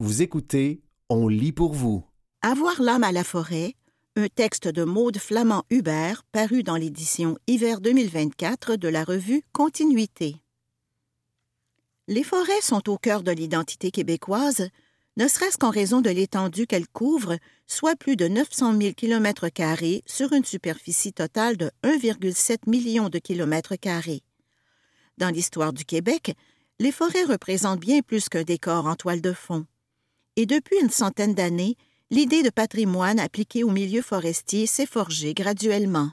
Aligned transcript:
Vous 0.00 0.22
écoutez 0.22 0.80
On 1.08 1.26
lit 1.26 1.50
pour 1.50 1.72
vous. 1.72 2.04
Avoir 2.42 2.80
l'âme 2.80 3.02
à 3.02 3.10
la 3.10 3.24
forêt, 3.24 3.74
un 4.14 4.28
texte 4.28 4.68
de 4.68 4.84
Maude 4.84 5.18
Flamand 5.18 5.64
Hubert 5.70 6.22
paru 6.30 6.62
dans 6.62 6.76
l'édition 6.76 7.36
Hiver 7.48 7.80
2024 7.80 8.76
de 8.76 8.86
la 8.86 9.02
revue 9.02 9.42
Continuité. 9.52 10.36
Les 12.06 12.22
forêts 12.22 12.60
sont 12.62 12.88
au 12.88 12.96
cœur 12.96 13.24
de 13.24 13.32
l'identité 13.32 13.90
québécoise, 13.90 14.68
ne 15.16 15.26
serait-ce 15.26 15.58
qu'en 15.58 15.70
raison 15.70 16.00
de 16.00 16.10
l'étendue 16.10 16.68
qu'elles 16.68 16.86
couvrent, 16.86 17.36
soit 17.66 17.96
plus 17.96 18.14
de 18.14 18.28
900 18.28 18.80
000 18.80 18.92
km 18.94 19.48
sur 20.06 20.32
une 20.32 20.44
superficie 20.44 21.12
totale 21.12 21.56
de 21.56 21.72
1,7 21.82 22.70
million 22.70 23.08
de 23.08 23.18
kilomètres 23.18 23.74
carrés. 23.74 24.22
Dans 25.16 25.30
l'histoire 25.30 25.72
du 25.72 25.84
Québec, 25.84 26.36
les 26.78 26.92
forêts 26.92 27.24
représentent 27.24 27.80
bien 27.80 28.00
plus 28.00 28.28
qu'un 28.28 28.44
décor 28.44 28.86
en 28.86 28.94
toile 28.94 29.20
de 29.20 29.32
fond 29.32 29.66
et 30.38 30.46
depuis 30.46 30.78
une 30.80 30.88
centaine 30.88 31.34
d'années, 31.34 31.76
l'idée 32.10 32.44
de 32.44 32.50
patrimoine 32.50 33.18
appliqué 33.18 33.64
au 33.64 33.70
milieu 33.70 34.02
forestier 34.02 34.68
s'est 34.68 34.86
forgée 34.86 35.34
graduellement. 35.34 36.12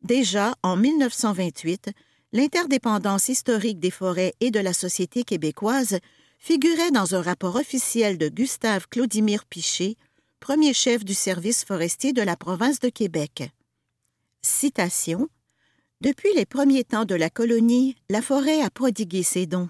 Déjà 0.00 0.54
en 0.62 0.74
1928, 0.74 1.90
l'interdépendance 2.32 3.28
historique 3.28 3.78
des 3.78 3.90
forêts 3.90 4.32
et 4.40 4.50
de 4.50 4.58
la 4.58 4.72
société 4.72 5.22
québécoise 5.22 5.98
figurait 6.38 6.90
dans 6.92 7.14
un 7.14 7.20
rapport 7.20 7.56
officiel 7.56 8.16
de 8.16 8.30
Gustave 8.30 8.88
Claudimir 8.88 9.44
Piché, 9.44 9.98
premier 10.40 10.72
chef 10.72 11.04
du 11.04 11.12
service 11.12 11.62
forestier 11.62 12.14
de 12.14 12.22
la 12.22 12.36
province 12.36 12.80
de 12.80 12.88
Québec. 12.88 13.50
Citation 14.40 15.28
Depuis 16.00 16.32
les 16.34 16.46
premiers 16.46 16.84
temps 16.84 17.04
de 17.04 17.16
la 17.16 17.28
colonie, 17.28 17.96
la 18.08 18.22
forêt 18.22 18.62
a 18.62 18.70
prodigué 18.70 19.22
ses 19.22 19.44
dons. 19.44 19.68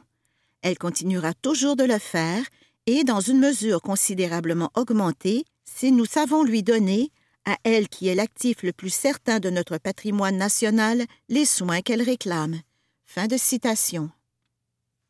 Elle 0.62 0.78
continuera 0.78 1.34
toujours 1.34 1.74
de 1.74 1.84
le 1.84 1.98
faire 1.98 2.44
et 2.86 3.04
dans 3.04 3.20
une 3.20 3.38
mesure 3.38 3.82
considérablement 3.82 4.70
augmentée 4.74 5.44
si 5.64 5.92
nous 5.92 6.06
savons 6.06 6.42
lui 6.42 6.62
donner, 6.62 7.10
à 7.44 7.56
elle 7.64 7.88
qui 7.88 8.08
est 8.08 8.14
l'actif 8.14 8.62
le 8.62 8.72
plus 8.72 8.90
certain 8.90 9.40
de 9.40 9.50
notre 9.50 9.78
patrimoine 9.78 10.36
national, 10.36 11.04
les 11.28 11.44
soins 11.44 11.82
qu'elle 11.82 12.02
réclame. 12.02 12.60
Fin 13.04 13.26
de 13.26 13.36
citation. 13.36 14.10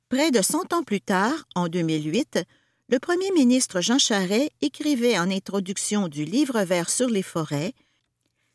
Près 0.08 0.30
de 0.30 0.42
cent 0.42 0.72
ans 0.72 0.82
plus 0.82 1.00
tard, 1.00 1.46
en 1.54 1.68
2008, 1.68 2.40
le 2.88 2.98
premier 2.98 3.30
ministre 3.32 3.80
Jean 3.80 3.98
Charest 3.98 4.50
écrivait 4.60 5.18
en 5.18 5.30
introduction 5.30 6.08
du 6.08 6.24
livre 6.24 6.60
vert 6.62 6.90
sur 6.90 7.08
les 7.08 7.22
forêts 7.22 7.72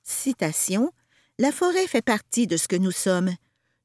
Citation 0.04 0.92
La 1.38 1.52
forêt 1.52 1.88
fait 1.88 2.02
partie 2.02 2.48
de 2.48 2.58
ce 2.58 2.68
que 2.68 2.76
nous 2.76 2.92
sommes. 2.92 3.34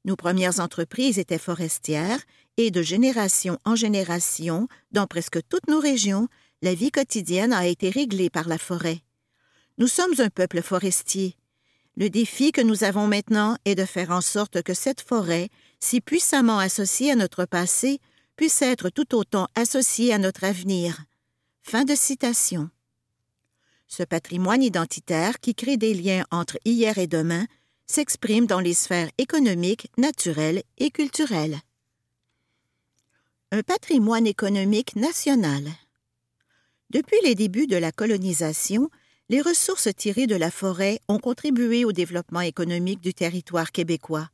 Nos 0.06 0.14
premières 0.14 0.60
entreprises 0.60 1.18
étaient 1.18 1.36
forestières 1.36 2.22
et 2.56 2.70
de 2.70 2.80
génération 2.80 3.58
en 3.64 3.74
génération, 3.74 4.68
dans 4.92 5.08
presque 5.08 5.40
toutes 5.48 5.66
nos 5.66 5.80
régions, 5.80 6.28
la 6.62 6.74
vie 6.74 6.92
quotidienne 6.92 7.52
a 7.52 7.66
été 7.66 7.90
réglée 7.90 8.30
par 8.30 8.46
la 8.48 8.56
forêt. 8.56 9.00
Nous 9.78 9.88
sommes 9.88 10.14
un 10.18 10.30
peuple 10.30 10.62
forestier. 10.62 11.34
Le 11.96 12.08
défi 12.08 12.52
que 12.52 12.60
nous 12.60 12.84
avons 12.84 13.08
maintenant 13.08 13.56
est 13.64 13.74
de 13.74 13.84
faire 13.84 14.12
en 14.12 14.20
sorte 14.20 14.62
que 14.62 14.74
cette 14.74 15.00
forêt, 15.00 15.48
si 15.80 16.00
puissamment 16.00 16.60
associée 16.60 17.10
à 17.10 17.16
notre 17.16 17.44
passé, 17.44 17.98
puisse 18.36 18.62
être 18.62 18.91
tout 18.91 19.12
autant 19.12 19.48
associée 19.56 20.12
à 20.12 20.18
notre 20.18 20.44
avenir. 20.44 21.02
Fin 21.62 21.84
de 21.84 21.96
citation. 21.96 22.70
Ce 23.88 24.04
patrimoine 24.04 24.62
identitaire 24.62 25.41
qui 25.41 25.56
crée 25.56 25.76
des 25.76 25.94
liens 25.94 26.24
entre 26.30 26.58
hier 26.64 26.96
et 26.98 27.08
demain 27.08 27.46
s'exprime 27.86 28.46
dans 28.46 28.60
les 28.60 28.74
sphères 28.74 29.10
économiques, 29.18 29.90
naturelles 29.96 30.62
et 30.78 30.90
culturelles 30.90 31.60
un 33.52 33.62
patrimoine 33.62 34.26
économique 34.26 34.96
national. 34.96 35.64
Depuis 36.90 37.16
les 37.22 37.34
débuts 37.34 37.68
de 37.68 37.76
la 37.76 37.92
colonisation, 37.92 38.90
les 39.28 39.40
ressources 39.40 39.88
tirées 39.94 40.26
de 40.26 40.36
la 40.36 40.50
forêt 40.50 41.00
ont 41.08 41.18
contribué 41.18 41.84
au 41.84 41.92
développement 41.92 42.40
économique 42.40 43.00
du 43.00 43.14
territoire 43.14 43.70
québécois. 43.70 44.28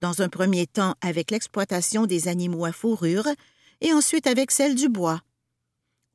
Dans 0.00 0.22
un 0.22 0.28
premier 0.28 0.66
temps 0.66 0.94
avec 1.02 1.30
l'exploitation 1.30 2.06
des 2.06 2.26
animaux 2.26 2.64
à 2.64 2.72
fourrure 2.72 3.28
et 3.80 3.92
ensuite 3.92 4.26
avec 4.26 4.50
celle 4.50 4.74
du 4.74 4.88
bois. 4.88 5.20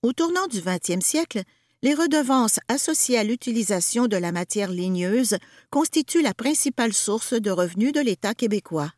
Au 0.02 0.12
tournant 0.12 0.48
du 0.48 0.62
XXe 0.62 1.06
siècle, 1.06 1.44
les 1.84 1.94
redevances 1.94 2.60
associées 2.68 3.18
à 3.18 3.24
l'utilisation 3.24 4.08
de 4.08 4.18
la 4.18 4.32
matière 4.32 4.72
ligneuse 4.72 5.38
constituent 5.70 6.24
la 6.24 6.34
principale 6.34 6.94
source 6.94 7.34
de 7.34 7.52
revenus 7.52 7.94
de 7.94 8.00
l'État 8.00 8.34
québécois. 8.34 8.92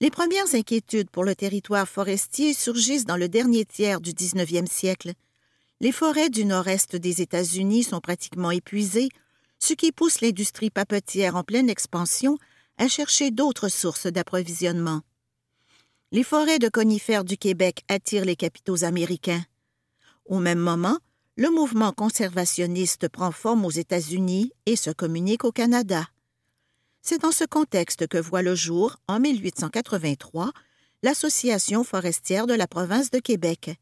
Les 0.00 0.10
premières 0.10 0.54
inquiétudes 0.54 1.10
pour 1.10 1.24
le 1.24 1.34
territoire 1.34 1.88
forestier 1.88 2.54
surgissent 2.54 3.04
dans 3.04 3.16
le 3.16 3.28
dernier 3.28 3.64
tiers 3.64 4.00
du 4.00 4.12
19e 4.12 4.66
siècle. 4.66 5.12
Les 5.80 5.90
forêts 5.90 6.30
du 6.30 6.44
nord-est 6.44 6.94
des 6.94 7.20
États-Unis 7.20 7.82
sont 7.82 8.00
pratiquement 8.00 8.52
épuisées, 8.52 9.08
ce 9.58 9.74
qui 9.74 9.90
pousse 9.90 10.20
l'industrie 10.20 10.70
papetière 10.70 11.34
en 11.34 11.42
pleine 11.42 11.68
expansion 11.68 12.38
à 12.76 12.86
chercher 12.86 13.32
d'autres 13.32 13.68
sources 13.68 14.06
d'approvisionnement. 14.06 15.02
Les 16.12 16.22
forêts 16.22 16.60
de 16.60 16.68
conifères 16.68 17.24
du 17.24 17.36
Québec 17.36 17.82
attirent 17.88 18.24
les 18.24 18.36
capitaux 18.36 18.84
américains. 18.84 19.42
Au 20.26 20.38
même 20.38 20.60
moment, 20.60 20.98
le 21.38 21.50
mouvement 21.50 21.92
conservationniste 21.92 23.08
prend 23.08 23.30
forme 23.30 23.64
aux 23.64 23.70
États-Unis 23.70 24.50
et 24.66 24.74
se 24.74 24.90
communique 24.90 25.44
au 25.44 25.52
Canada. 25.52 26.04
C'est 27.00 27.22
dans 27.22 27.30
ce 27.30 27.44
contexte 27.44 28.08
que 28.08 28.18
voit 28.18 28.42
le 28.42 28.56
jour, 28.56 28.96
en 29.06 29.20
1883, 29.20 30.50
l'Association 31.04 31.84
forestière 31.84 32.48
de 32.48 32.54
la 32.54 32.66
province 32.66 33.12
de 33.12 33.20
Québec. 33.20 33.78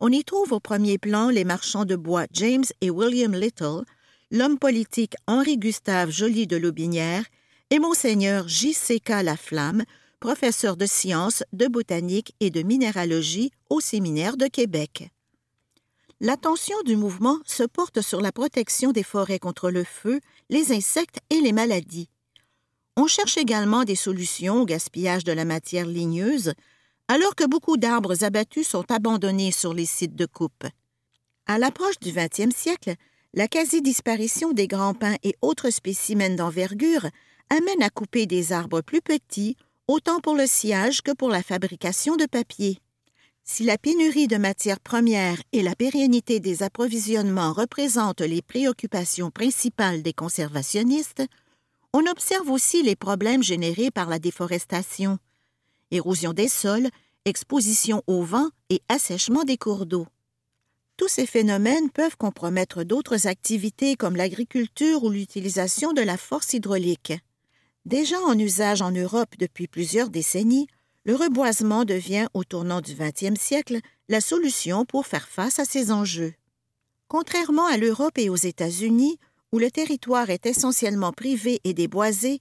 On 0.00 0.10
y 0.10 0.24
trouve 0.24 0.50
au 0.50 0.58
premier 0.58 0.98
plan 0.98 1.30
les 1.30 1.44
marchands 1.44 1.84
de 1.84 1.94
bois 1.94 2.26
James 2.32 2.64
et 2.80 2.90
William 2.90 3.32
Little, 3.32 3.84
l'homme 4.32 4.58
politique 4.58 5.14
Henri-Gustave 5.28 6.10
Joly 6.10 6.48
de 6.48 6.56
Lobinière 6.56 7.24
et 7.70 7.78
Monseigneur 7.78 8.48
J.C.K. 8.48 9.22
Laflamme, 9.22 9.84
professeur 10.18 10.76
de 10.76 10.86
sciences, 10.86 11.44
de 11.52 11.68
botanique 11.68 12.34
et 12.40 12.50
de 12.50 12.62
minéralogie 12.62 13.52
au 13.70 13.78
Séminaire 13.78 14.36
de 14.36 14.48
Québec. 14.48 15.12
L'attention 16.24 16.76
du 16.84 16.94
mouvement 16.94 17.40
se 17.44 17.64
porte 17.64 18.00
sur 18.00 18.20
la 18.20 18.30
protection 18.30 18.92
des 18.92 19.02
forêts 19.02 19.40
contre 19.40 19.72
le 19.72 19.82
feu, 19.82 20.20
les 20.50 20.70
insectes 20.70 21.18
et 21.30 21.40
les 21.40 21.50
maladies. 21.50 22.08
On 22.96 23.08
cherche 23.08 23.38
également 23.38 23.82
des 23.82 23.96
solutions 23.96 24.60
au 24.62 24.64
gaspillage 24.64 25.24
de 25.24 25.32
la 25.32 25.44
matière 25.44 25.84
ligneuse, 25.84 26.52
alors 27.08 27.34
que 27.34 27.44
beaucoup 27.44 27.76
d'arbres 27.76 28.22
abattus 28.22 28.68
sont 28.68 28.88
abandonnés 28.92 29.50
sur 29.50 29.74
les 29.74 29.84
sites 29.84 30.14
de 30.14 30.26
coupe. 30.26 30.64
À 31.46 31.58
l'approche 31.58 31.98
du 31.98 32.12
XXe 32.12 32.54
siècle, 32.54 32.94
la 33.34 33.48
quasi-disparition 33.48 34.52
des 34.52 34.68
grands 34.68 34.94
pins 34.94 35.16
et 35.24 35.34
autres 35.42 35.70
spécimens 35.70 36.36
d'envergure 36.36 37.08
amène 37.50 37.82
à 37.82 37.90
couper 37.90 38.26
des 38.26 38.52
arbres 38.52 38.80
plus 38.80 39.02
petits, 39.02 39.56
autant 39.88 40.20
pour 40.20 40.36
le 40.36 40.46
sciage 40.46 41.02
que 41.02 41.10
pour 41.10 41.30
la 41.30 41.42
fabrication 41.42 42.14
de 42.14 42.26
papier. 42.26 42.78
Si 43.44 43.64
la 43.64 43.76
pénurie 43.76 44.28
de 44.28 44.36
matières 44.36 44.80
premières 44.80 45.42
et 45.52 45.62
la 45.62 45.74
pérennité 45.74 46.38
des 46.38 46.62
approvisionnements 46.62 47.52
représentent 47.52 48.20
les 48.20 48.40
préoccupations 48.40 49.30
principales 49.30 50.02
des 50.02 50.12
conservationnistes, 50.12 51.22
on 51.92 52.06
observe 52.06 52.50
aussi 52.50 52.82
les 52.82 52.96
problèmes 52.96 53.42
générés 53.42 53.90
par 53.90 54.08
la 54.08 54.18
déforestation, 54.18 55.18
érosion 55.90 56.32
des 56.32 56.48
sols, 56.48 56.88
exposition 57.24 58.02
au 58.06 58.22
vent 58.22 58.48
et 58.70 58.80
assèchement 58.88 59.44
des 59.44 59.58
cours 59.58 59.86
d'eau. 59.86 60.06
Tous 60.96 61.08
ces 61.08 61.26
phénomènes 61.26 61.90
peuvent 61.90 62.16
compromettre 62.16 62.84
d'autres 62.84 63.26
activités 63.26 63.96
comme 63.96 64.16
l'agriculture 64.16 65.02
ou 65.02 65.10
l'utilisation 65.10 65.92
de 65.92 66.00
la 66.00 66.16
force 66.16 66.52
hydraulique. 66.52 67.12
Déjà 67.86 68.20
en 68.20 68.38
usage 68.38 68.82
en 68.82 68.92
Europe 68.92 69.34
depuis 69.38 69.66
plusieurs 69.66 70.10
décennies, 70.10 70.68
le 71.04 71.16
reboisement 71.16 71.84
devient, 71.84 72.26
au 72.34 72.44
tournant 72.44 72.80
du 72.80 72.94
XXe 72.94 73.40
siècle, 73.40 73.80
la 74.08 74.20
solution 74.20 74.84
pour 74.84 75.06
faire 75.06 75.28
face 75.28 75.58
à 75.58 75.64
ces 75.64 75.90
enjeux. 75.90 76.34
Contrairement 77.08 77.66
à 77.66 77.76
l'Europe 77.76 78.18
et 78.18 78.28
aux 78.28 78.36
États-Unis, 78.36 79.18
où 79.52 79.58
le 79.58 79.70
territoire 79.70 80.30
est 80.30 80.46
essentiellement 80.46 81.12
privé 81.12 81.60
et 81.64 81.74
déboisé, 81.74 82.40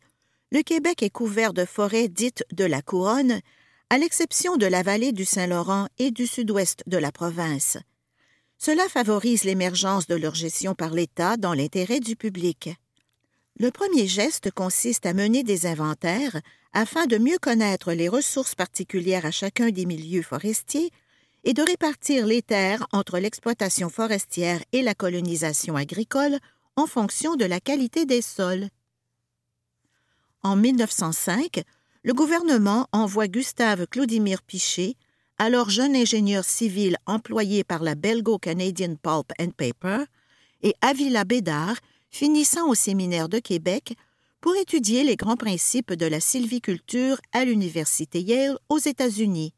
le 0.52 0.62
Québec 0.62 1.02
est 1.04 1.10
couvert 1.10 1.54
de 1.54 1.66
forêts 1.66 2.08
dites 2.08 2.44
de 2.52 2.66
la 2.66 2.82
couronne, 2.82 3.42
à 3.90 3.98
l'exception 3.98 4.58
de 4.58 4.66
la 4.66 4.84
vallée 4.84 5.12
du 5.12 5.26
Saint-Laurent 5.26 5.88
et 5.98 6.12
du 6.12 6.28
sud-ouest 6.28 6.84
de 6.88 6.98
la 6.98 7.12
province. 7.12 7.78
Cela 8.58 8.88
favorise 8.88 9.44
l'émergence 9.44 10.08
de 10.08 10.16
leur 10.16 10.36
gestion 10.36 10.76
par 10.76 10.92
l'État 10.92 11.36
dans 11.36 11.54
l'intérêt 11.54 12.00
du 12.00 12.16
public. 12.16 12.70
Le 13.60 13.70
premier 13.70 14.08
geste 14.08 14.52
consiste 14.52 15.06
à 15.06 15.14
mener 15.14 15.44
des 15.44 15.66
inventaires 15.66 16.40
afin 16.74 17.06
de 17.06 17.18
mieux 17.18 17.38
connaître 17.38 17.92
les 17.94 18.08
ressources 18.08 18.56
particulières 18.56 19.26
à 19.26 19.32
chacun 19.32 19.70
des 19.70 19.86
milieux 19.86 20.24
forestiers 20.24 20.92
et 21.44 21.54
de 21.54 21.62
répartir 21.62 22.26
les 22.28 22.42
terres 22.42 22.88
entre 22.92 23.20
l'exploitation 23.20 23.90
forestière 23.90 24.62
et 24.72 24.82
la 24.82 24.94
colonisation 24.94 25.76
agricole 25.76 26.38
en 26.76 26.88
fonction 26.88 27.36
de 27.36 27.46
la 27.46 27.60
qualité 27.60 28.06
des 28.06 28.22
sols. 28.22 28.70
En 30.44 30.56
1905, 30.56 31.64
le 32.04 32.14
gouvernement 32.14 32.88
envoie 32.92 33.28
Gustave 33.28 33.86
Claudimir 33.86 34.42
Piché, 34.42 34.96
alors 35.38 35.70
jeune 35.70 35.96
ingénieur 35.96 36.46
civil 36.46 36.98
employé 37.06 37.64
par 37.64 37.84
la 37.84 37.96
Belgo-Canadian 37.96 38.96
Pulp 38.96 39.32
and 39.40 39.52
Paper, 39.52 40.06
et 40.64 40.76
Avila 40.82 41.24
Bédard, 41.24 41.78
finissant 42.12 42.70
au 42.70 42.76
séminaire 42.76 43.30
de 43.30 43.40
Québec, 43.40 43.96
pour 44.42 44.56
étudier 44.56 45.04
les 45.04 45.16
grands 45.16 45.38
principes 45.38 45.94
de 45.94 46.06
la 46.06 46.20
sylviculture 46.20 47.22
à 47.32 47.46
l'Université 47.46 48.22
Yale 48.22 48.58
aux 48.70 48.80
États-Unis. 48.80 49.54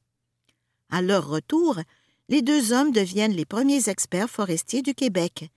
À 0.90 1.02
leur 1.02 1.28
retour, 1.28 1.80
les 2.30 2.42
deux 2.42 2.74
hommes 2.74 2.92
deviennent 2.92 3.34
les 3.34 3.46
premiers 3.46 3.90
experts 3.90 4.30
forestiers 4.30 4.82
du 4.82 4.94
Québec. 4.94 5.50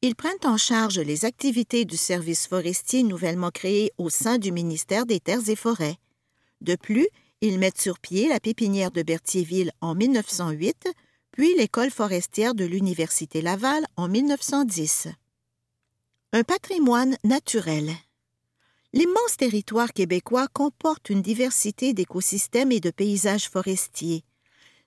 Ils 0.00 0.16
prennent 0.16 0.32
en 0.44 0.56
charge 0.56 0.98
les 0.98 1.24
activités 1.24 1.84
du 1.84 1.96
service 1.96 2.48
forestier 2.48 3.02
nouvellement 3.02 3.50
créé 3.50 3.92
au 3.98 4.10
sein 4.10 4.38
du 4.38 4.50
ministère 4.50 5.06
des 5.06 5.20
Terres 5.20 5.48
et 5.48 5.56
Forêts. 5.56 5.96
De 6.60 6.74
plus, 6.74 7.06
ils 7.40 7.58
mettent 7.58 7.80
sur 7.80 7.98
pied 7.98 8.28
la 8.28 8.40
pépinière 8.40 8.90
de 8.90 9.02
Berthierville 9.02 9.72
en 9.80 9.94
1908, 9.94 10.88
puis 11.30 11.54
l'école 11.56 11.90
forestière 11.90 12.54
de 12.54 12.64
l'Université 12.64 13.42
Laval 13.42 13.84
en 13.96 14.08
1910. 14.08 15.08
Un 16.34 16.44
patrimoine 16.44 17.18
naturel. 17.24 17.92
L'immense 18.94 19.36
territoire 19.36 19.92
québécois 19.92 20.48
comporte 20.48 21.10
une 21.10 21.20
diversité 21.20 21.92
d'écosystèmes 21.92 22.72
et 22.72 22.80
de 22.80 22.90
paysages 22.90 23.50
forestiers. 23.50 24.24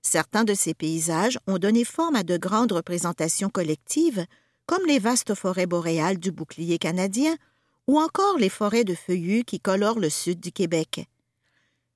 Certains 0.02 0.44
de 0.44 0.56
ces 0.56 0.74
paysages 0.74 1.38
ont 1.46 1.60
donné 1.60 1.84
forme 1.86 2.16
à 2.16 2.24
de 2.24 2.38
grandes 2.38 2.72
représentations 2.72 3.52
collectives, 3.52 4.26
comme 4.66 4.88
les 4.88 4.98
vastes 4.98 5.36
forêts 5.36 5.68
boréales 5.68 6.18
du 6.18 6.32
bouclier 6.32 6.80
canadien 6.80 7.38
ou 7.86 8.00
encore 8.00 8.40
les 8.40 8.50
forêts 8.50 8.84
de 8.84 8.96
feuillus 8.96 9.44
qui 9.44 9.60
colorent 9.60 10.00
le 10.00 10.10
sud 10.10 10.40
du 10.40 10.52
Québec. 10.52 11.08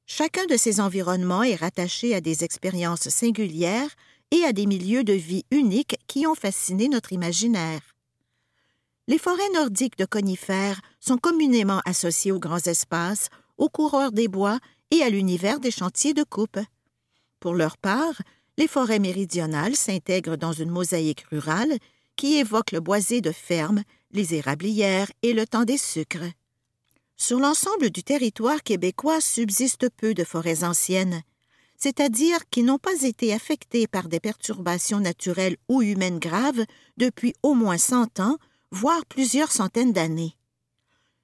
Chacun 0.05 0.45
de 0.45 0.57
ces 0.57 0.79
environnements 0.79 1.41
est 1.41 1.55
rattaché 1.55 2.13
à 2.13 2.21
des 2.21 2.43
expériences 2.43 3.09
singulières 3.09 3.95
et 4.29 4.43
à 4.43 4.53
des 4.53 4.67
milieux 4.67 5.03
de 5.03 5.13
vie 5.13 5.45
uniques 5.49 5.97
qui 6.05 6.27
ont 6.27 6.35
fasciné 6.35 6.87
notre 6.87 7.13
imaginaire. 7.13 7.81
Les 9.09 9.17
forêts 9.17 9.49
nordiques 9.55 9.97
de 9.97 10.05
conifères 10.05 10.81
sont 10.99 11.17
communément 11.17 11.81
associées 11.83 12.31
aux 12.31 12.37
grands 12.37 12.67
espaces, 12.67 13.29
aux 13.57 13.67
coureurs 13.67 14.11
des 14.11 14.27
bois 14.27 14.59
et 14.91 15.01
à 15.01 15.09
l'univers 15.09 15.59
des 15.59 15.71
chantiers 15.71 16.13
de 16.13 16.21
coupe. 16.21 16.59
Pour 17.39 17.55
leur 17.55 17.77
part, 17.77 18.21
les 18.59 18.67
forêts 18.67 18.99
méridionales 18.99 19.75
s'intègrent 19.75 20.37
dans 20.37 20.53
une 20.53 20.69
mosaïque 20.69 21.25
rurale 21.31 21.79
qui 22.17 22.35
évoque 22.35 22.71
le 22.71 22.81
boisé 22.81 23.19
de 23.19 23.31
ferme, 23.31 23.81
les 24.11 24.35
érablières 24.35 25.11
et 25.23 25.33
le 25.33 25.47
temps 25.47 25.65
des 25.65 25.79
sucres. 25.79 26.29
Sur 27.17 27.39
l'ensemble 27.39 27.89
du 27.89 28.03
territoire 28.03 28.61
québécois 28.61 29.21
subsiste 29.21 29.89
peu 29.97 30.13
de 30.13 30.23
forêts 30.23 30.63
anciennes, 30.63 31.23
c'est-à-dire 31.77 32.37
qui 32.51 32.61
n'ont 32.61 32.77
pas 32.77 33.01
été 33.01 33.33
affectées 33.33 33.87
par 33.87 34.07
des 34.07 34.19
perturbations 34.19 34.99
naturelles 34.99 35.57
ou 35.67 35.81
humaines 35.81 36.19
graves 36.19 36.63
depuis 36.97 37.33
au 37.41 37.55
moins 37.55 37.79
cent 37.79 38.19
ans 38.19 38.37
voire 38.71 39.05
plusieurs 39.05 39.51
centaines 39.51 39.93
d'années. 39.93 40.35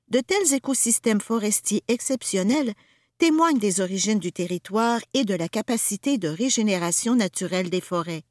De 0.09 0.19
tels 0.19 0.53
écosystèmes 0.53 1.21
forestiers 1.21 1.83
exceptionnels 1.87 2.73
témoignent 3.17 3.59
des 3.59 3.81
origines 3.81 4.19
du 4.19 4.31
territoire 4.31 4.99
et 5.13 5.23
de 5.23 5.33
la 5.33 5.47
capacité 5.47 6.17
de 6.17 6.27
régénération 6.27 7.15
naturelle 7.15 7.69
des 7.69 7.81
forêts. 7.81 8.23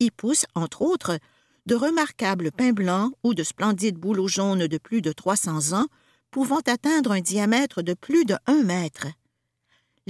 Y 0.00 0.10
poussent, 0.10 0.46
entre 0.54 0.82
autres, 0.82 1.18
de 1.66 1.74
remarquables 1.74 2.50
pins 2.50 2.72
blancs 2.72 3.12
ou 3.22 3.34
de 3.34 3.42
splendides 3.42 3.98
bouleaux 3.98 4.28
jaunes 4.28 4.66
de 4.66 4.78
plus 4.78 5.02
de 5.02 5.12
300 5.12 5.74
ans, 5.78 5.86
pouvant 6.30 6.60
atteindre 6.66 7.12
un 7.12 7.20
diamètre 7.20 7.82
de 7.82 7.94
plus 7.94 8.24
de 8.24 8.36
1 8.46 8.62
mètre. 8.62 9.06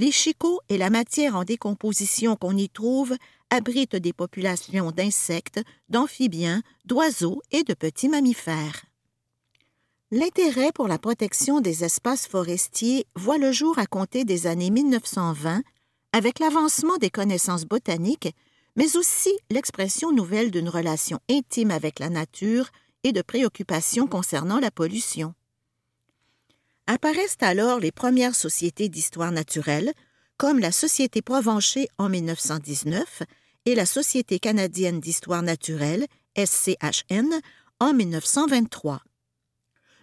Les 0.01 0.11
chicots 0.11 0.61
et 0.67 0.79
la 0.79 0.89
matière 0.89 1.35
en 1.35 1.43
décomposition 1.43 2.35
qu'on 2.35 2.57
y 2.57 2.69
trouve 2.69 3.15
abrite 3.51 3.95
des 3.95 4.13
populations 4.13 4.89
d'insectes, 4.89 5.61
d'amphibiens, 5.89 6.63
d'oiseaux 6.85 7.43
et 7.51 7.61
de 7.61 7.75
petits 7.75 8.09
mammifères. 8.09 8.85
L'intérêt 10.09 10.71
pour 10.71 10.87
la 10.87 10.97
protection 10.97 11.61
des 11.61 11.83
espaces 11.83 12.25
forestiers 12.25 13.05
voit 13.15 13.37
le 13.37 13.51
jour 13.51 13.77
à 13.77 13.85
compter 13.85 14.25
des 14.25 14.47
années 14.47 14.71
1920 14.71 15.61
avec 16.13 16.39
l'avancement 16.39 16.97
des 16.97 17.11
connaissances 17.11 17.65
botaniques, 17.65 18.33
mais 18.75 18.97
aussi 18.97 19.29
l'expression 19.51 20.11
nouvelle 20.11 20.49
d'une 20.49 20.69
relation 20.69 21.19
intime 21.29 21.69
avec 21.69 21.99
la 21.99 22.09
nature 22.09 22.69
et 23.03 23.11
de 23.11 23.21
préoccupations 23.21 24.07
concernant 24.07 24.59
la 24.59 24.71
pollution. 24.71 25.35
Apparaissent 26.87 27.37
alors 27.41 27.79
les 27.79 27.91
premières 27.91 28.35
sociétés 28.35 28.89
d'histoire 28.89 29.31
naturelle, 29.31 29.93
comme 30.37 30.59
la 30.59 30.71
Société 30.71 31.21
Provencher 31.21 31.87
en 31.97 32.09
1919 32.09 33.23
et 33.65 33.75
la 33.75 33.85
Société 33.85 34.39
canadienne 34.39 34.99
d'histoire 34.99 35.43
naturelle, 35.43 36.07
SCHN, 36.35 37.39
en 37.79 37.93
1923. 37.93 39.01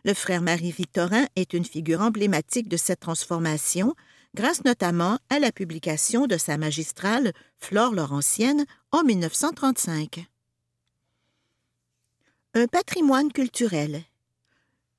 Le 0.05 0.15
frère 0.15 0.43
Marie-Victorin 0.43 1.27
est 1.37 1.53
une 1.53 1.65
figure 1.65 2.01
emblématique 2.01 2.69
de 2.69 2.77
cette 2.77 3.01
transformation, 3.01 3.95
grâce 4.35 4.65
notamment 4.65 5.19
à 5.29 5.39
la 5.39 5.53
publication 5.53 6.27
de 6.27 6.37
sa 6.37 6.57
magistrale 6.57 7.33
Flore 7.57 7.95
Laurentienne 7.95 8.65
en 8.93 9.03
1935. 9.03 10.27
Un 12.55 12.67
patrimoine 12.67 13.33
culturel. 13.33 14.03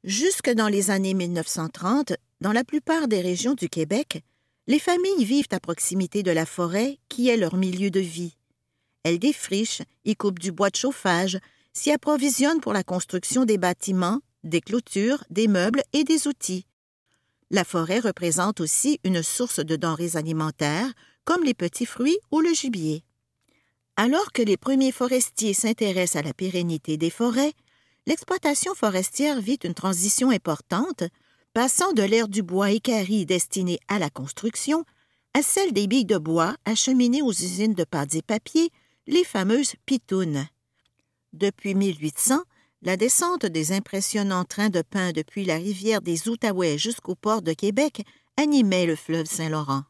Jusque 0.05 0.49
dans 0.49 0.69
les 0.69 0.91
années 0.91 1.13
1930, 1.13 2.13
dans 2.39 2.53
la 2.53 2.63
plupart 2.63 3.09
des 3.09 3.19
régions 3.19 3.53
du 3.53 3.67
Québec, 3.67 4.23
les 4.67 4.79
familles 4.79 5.25
vivent 5.25 5.49
à 5.51 5.59
proximité 5.59 6.23
de 6.23 6.31
la 6.31 6.45
forêt 6.45 6.99
qui 7.09 7.27
est 7.27 7.35
leur 7.35 7.57
milieu 7.57 7.91
de 7.91 7.99
vie. 7.99 8.37
Elle 9.03 9.19
défriche, 9.19 9.81
y 10.05 10.15
coupe 10.15 10.39
du 10.39 10.53
bois 10.53 10.69
de 10.69 10.77
chauffage, 10.77 11.37
s'y 11.73 11.91
approvisionne 11.91 12.61
pour 12.61 12.71
la 12.71 12.83
construction 12.83 13.43
des 13.43 13.57
bâtiments, 13.57 14.21
des 14.45 14.61
clôtures, 14.61 15.23
des 15.29 15.49
meubles 15.49 15.83
et 15.91 16.05
des 16.05 16.27
outils. 16.27 16.65
La 17.51 17.65
forêt 17.65 17.99
représente 17.99 18.61
aussi 18.61 19.01
une 19.03 19.21
source 19.21 19.59
de 19.59 19.75
denrées 19.75 20.15
alimentaires, 20.15 20.93
comme 21.25 21.43
les 21.43 21.53
petits 21.53 21.85
fruits 21.85 22.19
ou 22.31 22.39
le 22.39 22.53
gibier. 22.53 23.03
Alors 23.97 24.31
que 24.31 24.41
les 24.41 24.55
premiers 24.55 24.93
forestiers 24.93 25.53
s'intéressent 25.53 26.23
à 26.23 26.25
la 26.25 26.33
pérennité 26.33 26.95
des 26.95 27.09
forêts, 27.09 27.53
l'exploitation 28.09 28.73
forestière 28.73 29.39
vit 29.39 29.59
une 29.63 29.75
transition 29.75 30.31
importante, 30.31 31.03
passant 31.53 31.93
de 31.93 32.01
l'ère 32.01 32.27
du 32.27 32.41
bois 32.41 32.71
équarri 32.71 33.27
destiné 33.27 33.77
à 33.87 33.99
la 33.99 34.09
construction 34.09 34.83
à 35.35 35.43
celle 35.43 35.73
des 35.73 35.85
billes 35.85 36.05
de 36.05 36.17
bois 36.17 36.55
acheminées 36.65 37.21
aux 37.21 37.31
usines 37.31 37.75
de 37.75 37.83
pâtes 37.83 38.15
et 38.15 38.23
papier 38.23 38.71
les 39.05 39.23
fameuses 39.23 39.75
pitounes. 39.85 40.47
Depuis 41.33 41.75
1800, 41.75 42.41
la 42.81 42.97
descente 42.97 43.45
des 43.45 43.73
impressionnants 43.73 44.43
trains 44.43 44.71
de 44.71 44.81
pain 44.81 45.11
depuis 45.11 45.45
la 45.45 45.57
rivière 45.57 46.01
des 46.01 46.27
Outaouais 46.29 46.79
jusqu'au 46.79 47.13
port 47.13 47.43
de 47.43 47.53
Québec 47.53 48.01
animait 48.37 48.87
le 48.87 48.95
fleuve 48.95 49.27
Saint-Laurent. 49.27 49.83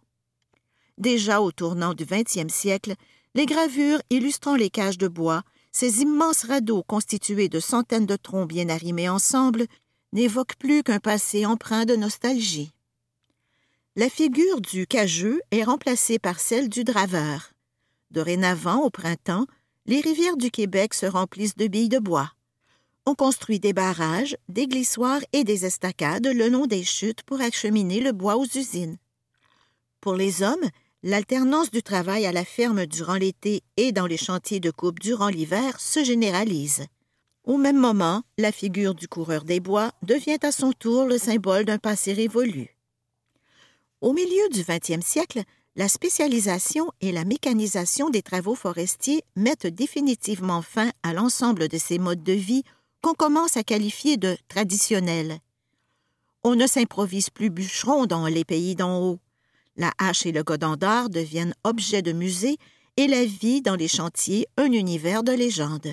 Déjà 0.97 1.39
au 1.39 1.53
tournant 1.53 1.93
du 1.93 2.03
XXe 2.03 2.53
siècle, 2.53 2.95
les 3.33 3.45
gravures 3.45 4.01
illustrant 4.09 4.57
les 4.57 4.69
cages 4.69 4.97
de 4.97 5.07
bois, 5.07 5.43
ces 5.71 6.01
immenses 6.01 6.45
radeaux 6.45 6.83
constitués 6.83 7.49
de 7.49 7.59
centaines 7.59 8.05
de 8.05 8.15
troncs 8.15 8.47
bien 8.47 8.69
arrimés 8.69 9.09
ensemble, 9.09 9.65
n'évoquent 10.13 10.55
plus 10.55 10.83
qu'un 10.83 10.99
passé 10.99 11.45
empreint 11.45 11.85
de 11.85 11.95
nostalgie. 11.95 12.71
La 13.95 14.09
figure 14.09 14.61
du 14.61 14.87
cageux 14.87 15.41
est 15.51 15.63
remplacée 15.63 16.19
par 16.19 16.39
celle 16.39 16.69
du 16.69 16.83
draveur. 16.83 17.51
Dorénavant, 18.11 18.83
au 18.83 18.89
printemps, 18.89 19.45
les 19.85 20.01
rivières 20.01 20.37
du 20.37 20.51
Québec 20.51 20.93
se 20.93 21.05
remplissent 21.05 21.57
de 21.57 21.67
billes 21.67 21.89
de 21.89 21.99
bois. 21.99 22.31
On 23.05 23.15
construit 23.15 23.59
des 23.59 23.73
barrages, 23.73 24.37
des 24.47 24.67
glissoires 24.67 25.21
et 25.33 25.43
des 25.43 25.65
estacades 25.65 26.27
le 26.27 26.47
long 26.47 26.67
des 26.67 26.83
chutes 26.83 27.23
pour 27.23 27.41
acheminer 27.41 28.01
le 28.01 28.11
bois 28.11 28.37
aux 28.37 28.45
usines. 28.45 28.97
Pour 30.01 30.15
les 30.15 30.43
hommes, 30.43 30.69
l'alternance 31.03 31.71
du 31.71 31.81
travail 31.81 32.25
à 32.25 32.31
la 32.31 32.43
ferme 32.43 32.85
durant 32.85 33.15
l'été 33.15 33.63
et 33.77 33.91
dans 33.91 34.05
les 34.05 34.17
chantiers 34.17 34.59
de 34.59 34.71
coupe 34.71 34.99
durant 34.99 35.29
l'hiver 35.29 35.79
se 35.79 36.03
généralise. 36.03 36.85
Au 37.45 37.57
même 37.57 37.77
moment, 37.77 38.23
la 38.37 38.51
figure 38.51 38.93
du 38.93 39.07
coureur 39.07 39.43
des 39.43 39.59
bois 39.59 39.91
devient 40.03 40.39
à 40.43 40.51
son 40.51 40.71
tour 40.73 41.05
le 41.05 41.17
symbole 41.17 41.65
d'un 41.65 41.77
passé 41.77 42.13
révolu. 42.13 42.75
Au 44.01 44.13
milieu 44.13 44.49
du 44.51 44.63
XXe 44.63 45.05
siècle, 45.05 45.43
la 45.75 45.87
spécialisation 45.87 46.91
et 46.99 47.11
la 47.11 47.23
mécanisation 47.23 48.09
des 48.09 48.21
travaux 48.21 48.55
forestiers 48.55 49.23
mettent 49.35 49.67
définitivement 49.67 50.61
fin 50.61 50.91
à 51.03 51.13
l'ensemble 51.13 51.69
de 51.69 51.77
ces 51.77 51.99
modes 51.99 52.23
de 52.23 52.33
vie 52.33 52.63
qu'on 53.01 53.13
commence 53.13 53.55
à 53.55 53.63
qualifier 53.63 54.17
de 54.17 54.37
traditionnels. 54.49 55.39
On 56.43 56.55
ne 56.55 56.67
s'improvise 56.67 57.29
plus 57.29 57.49
bûcheron 57.49 58.05
dans 58.05 58.27
les 58.27 58.45
pays 58.45 58.75
d'en 58.75 59.01
haut. 59.01 59.19
La 59.79 59.93
hache 59.97 60.25
et 60.25 60.33
le 60.33 60.43
godin 60.43 60.75
d'art 60.75 61.09
deviennent 61.09 61.55
objets 61.63 62.01
de 62.01 62.11
musée 62.11 62.57
et 62.97 63.07
la 63.07 63.23
vie 63.23 63.61
dans 63.61 63.75
les 63.75 63.87
chantiers 63.87 64.45
un 64.57 64.73
univers 64.73 65.23
de 65.23 65.31
légende. 65.31 65.87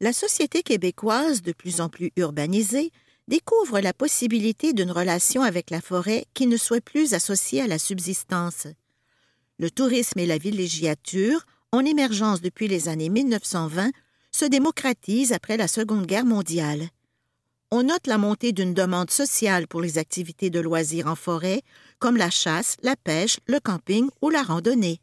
La 0.00 0.12
société 0.12 0.62
québécoise, 0.62 1.42
de 1.42 1.50
plus 1.50 1.80
en 1.80 1.88
plus 1.88 2.12
urbanisée, 2.16 2.92
découvre 3.26 3.80
la 3.80 3.92
possibilité 3.92 4.72
d'une 4.72 4.92
relation 4.92 5.42
avec 5.42 5.70
la 5.70 5.80
forêt 5.80 6.24
qui 6.34 6.46
ne 6.46 6.56
soit 6.56 6.80
plus 6.80 7.14
associée 7.14 7.60
à 7.60 7.66
la 7.66 7.80
subsistance. 7.80 8.68
Le 9.58 9.68
tourisme 9.68 10.20
et 10.20 10.26
la 10.26 10.38
villégiature, 10.38 11.44
en 11.72 11.84
émergence 11.84 12.42
depuis 12.42 12.68
les 12.68 12.88
années 12.88 13.08
1920, 13.08 13.90
se 14.30 14.44
démocratisent 14.44 15.32
après 15.32 15.56
la 15.56 15.66
Seconde 15.66 16.06
Guerre 16.06 16.24
mondiale. 16.24 16.90
On 17.74 17.84
note 17.84 18.06
la 18.06 18.18
montée 18.18 18.52
d'une 18.52 18.74
demande 18.74 19.10
sociale 19.10 19.66
pour 19.66 19.80
les 19.80 19.96
activités 19.96 20.50
de 20.50 20.60
loisirs 20.60 21.06
en 21.06 21.16
forêt, 21.16 21.62
comme 22.02 22.16
la 22.16 22.30
chasse, 22.30 22.76
la 22.82 22.96
pêche, 22.96 23.38
le 23.46 23.60
camping 23.60 24.10
ou 24.22 24.28
la 24.28 24.42
randonnée. 24.42 24.98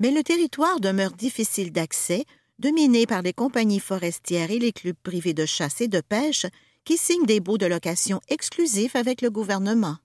Mais 0.00 0.10
le 0.10 0.24
territoire 0.24 0.80
demeure 0.80 1.12
difficile 1.12 1.70
d'accès, 1.70 2.24
dominé 2.58 3.06
par 3.06 3.22
les 3.22 3.32
compagnies 3.32 3.78
forestières 3.78 4.50
et 4.50 4.58
les 4.58 4.72
clubs 4.72 4.96
privés 5.04 5.34
de 5.34 5.46
chasse 5.46 5.80
et 5.80 5.86
de 5.86 6.00
pêche 6.00 6.46
qui 6.84 6.96
signent 6.96 7.26
des 7.26 7.38
baux 7.38 7.58
de 7.58 7.66
location 7.66 8.20
exclusifs 8.28 8.96
avec 8.96 9.22
le 9.22 9.30
gouvernement. 9.30 9.98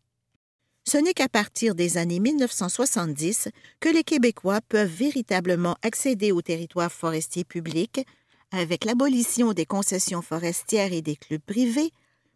Ce 0.88 1.00
n'est 1.00 1.16
qu'à 1.16 1.28
partir 1.28 1.74
des 1.74 1.98
années 1.98 2.20
1970 2.20 3.50
que 3.80 3.90
les 3.90 4.04
Québécois 4.04 4.62
peuvent 4.70 4.88
véritablement 4.88 5.76
accéder 5.82 6.32
au 6.32 6.44
territoire 6.44 6.92
forestier 6.92 7.46
public 7.46 8.06
avec 8.52 8.86
l'abolition 8.86 9.54
des 9.54 9.66
concessions 9.66 10.22
forestières 10.22 10.94
et 10.94 11.02
des 11.02 11.16
clubs 11.16 11.42
privés, 11.42 11.90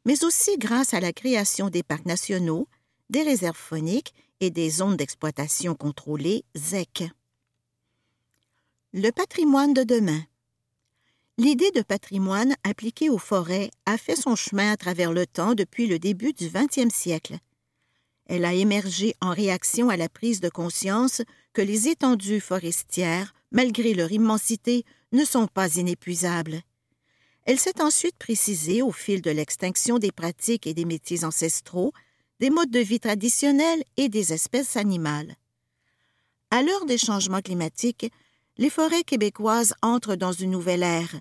mais 0.06 0.24
aussi 0.24 0.58
grâce 0.58 0.96
à 0.96 1.00
la 1.00 1.14
création 1.14 1.70
des 1.70 1.84
parcs 1.84 2.08
nationaux, 2.08 2.68
des 3.10 3.22
réserves 3.22 3.58
phoniques 3.58 4.14
et 4.40 4.50
des 4.50 4.70
zones 4.70 4.98
d'exploitation 4.98 5.76
contrôlées 5.76 6.44
ZEC. 6.58 7.04
Le 8.94 9.12
patrimoine 9.12 9.74
de 9.74 9.84
demain. 9.84 10.24
L'idée 11.38 11.72
de 11.72 11.82
patrimoine 11.82 12.56
appliqué 12.64 13.10
aux 13.10 13.18
forêts 13.18 13.70
a 13.86 13.98
fait 13.98 14.16
son 14.16 14.36
chemin 14.36 14.72
à 14.72 14.78
travers 14.78 15.12
le 15.12 15.28
temps 15.28 15.54
depuis 15.54 15.86
le 15.86 16.00
début 16.00 16.32
du 16.32 16.50
XXe 16.50 16.94
siècle. 16.94 17.38
Elle 18.28 18.46
a 18.46 18.54
émergé 18.54 19.14
en 19.22 19.32
réaction 19.32 19.90
à 19.90 19.98
la 19.98 20.10
prise 20.10 20.40
de 20.40 20.50
conscience 20.50 21.22
que 21.54 21.62
les 21.62 21.90
étendues 21.90 22.40
forestières, 22.40 23.36
malgré 23.52 23.94
leur 23.94 24.12
immensité, 24.12 24.86
ne 25.12 25.26
sont 25.26 25.48
pas 25.48 25.76
inépuisables. 25.76 26.62
Elle 27.44 27.60
s'est 27.60 27.82
ensuite 27.82 28.18
précisée 28.18 28.82
au 28.82 28.92
fil 28.92 29.22
de 29.22 29.30
l'extinction 29.30 30.00
des 30.00 30.12
pratiques 30.12 30.66
et 30.66 30.74
des 30.74 30.86
métiers 30.86 31.24
ancestraux, 31.24 31.94
des 32.40 32.50
modes 32.50 32.72
de 32.72 32.80
vie 32.80 33.00
traditionnels 33.00 33.84
et 33.98 34.10
des 34.10 34.34
espèces 34.34 34.76
animales. 34.76 35.36
À 36.52 36.62
l'heure 36.62 36.86
des 36.86 36.98
changements 36.98 37.42
climatiques, 37.42 38.12
les 38.58 38.70
forêts 38.70 39.04
québécoises 39.04 39.74
entrent 39.82 40.16
dans 40.16 40.32
une 40.32 40.52
nouvelle 40.52 40.84
ère. 40.84 41.16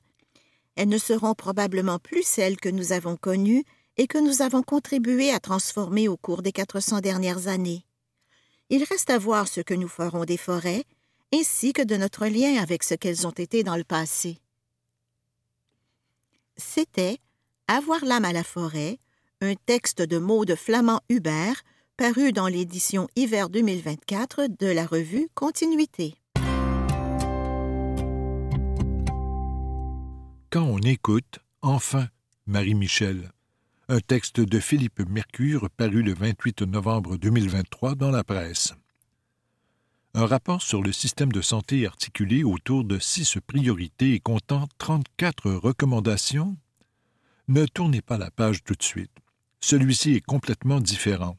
Elles 0.77 0.89
ne 0.89 0.99
seront 0.99 1.35
probablement 1.35 1.99
plus 1.99 2.23
celles 2.23 2.57
que 2.57 2.69
nous 2.69 2.93
avons 2.93 3.17
connues 3.17 3.65
et 3.97 4.07
que 4.07 4.19
nous 4.19 4.43
avons 4.43 4.63
contribué 4.63 5.31
à 5.31 5.41
transformer 5.41 6.09
au 6.09 6.17
cours 6.17 6.43
des 6.43 6.53
400 6.53 7.01
dernières 7.01 7.47
années. 7.49 7.85
Il 8.71 8.83
reste 8.85 9.11
à 9.11 9.19
voir 9.19 9.47
ce 9.47 9.61
que 9.61 9.75
nous 9.75 9.89
ferons 9.89 10.25
des 10.25 10.37
forêts, 10.37 10.85
ainsi 11.33 11.73
que 11.73 11.83
de 11.83 11.97
notre 11.97 12.27
lien 12.27 12.61
avec 12.61 12.83
ce 12.83 12.95
qu'elles 12.95 13.27
ont 13.27 13.31
été 13.31 13.63
dans 13.63 13.77
le 13.77 13.85
passé. 13.85 14.39
C'était 16.57 17.19
Avoir 17.67 18.05
l'âme 18.05 18.25
à 18.25 18.33
la 18.33 18.45
forêt, 18.45 18.99
un 19.45 19.55
texte 19.67 20.01
de 20.01 20.17
mots 20.17 20.47
de 20.47 20.55
Flamand 20.55 21.01
Hubert, 21.11 21.63
paru 21.99 22.33
dans 22.33 22.49
l'édition 22.49 23.09
hiver 23.15 23.51
2024 23.51 24.47
de 24.59 24.67
la 24.67 24.87
revue 24.87 25.29
Continuité. 25.35 26.15
Quand 30.51 30.65
on 30.65 30.79
écoute, 30.79 31.41
enfin, 31.61 32.09
Marie-Michel, 32.47 33.33
un 33.89 34.01
texte 34.01 34.41
de 34.41 34.61
Philippe 34.61 35.01
Mercure 35.09 35.69
paru 35.77 36.03
le 36.03 36.15
28 36.15 36.63
novembre 36.63 37.19
2023 37.19 37.97
dans 37.97 38.11
la 38.11 38.25
presse. 38.25 38.73
Un 40.15 40.27
rapport 40.27 40.63
sur 40.63 40.81
le 40.81 40.93
système 40.93 41.33
de 41.33 41.43
santé 41.43 41.87
articulé 41.87 42.45
autour 42.45 42.85
de 42.85 42.99
six 42.99 43.37
priorités 43.47 44.15
et 44.15 44.21
comptant 44.21 44.69
34 44.79 45.51
recommandations? 45.51 46.57
Ne 47.49 47.67
tournez 47.67 48.01
pas 48.01 48.17
la 48.17 48.31
page 48.31 48.65
tout 48.65 48.75
de 48.75 48.83
suite. 48.83 49.11
Celui-ci 49.67 50.13
est 50.13 50.21
complètement 50.21 50.79
différent. 50.79 51.39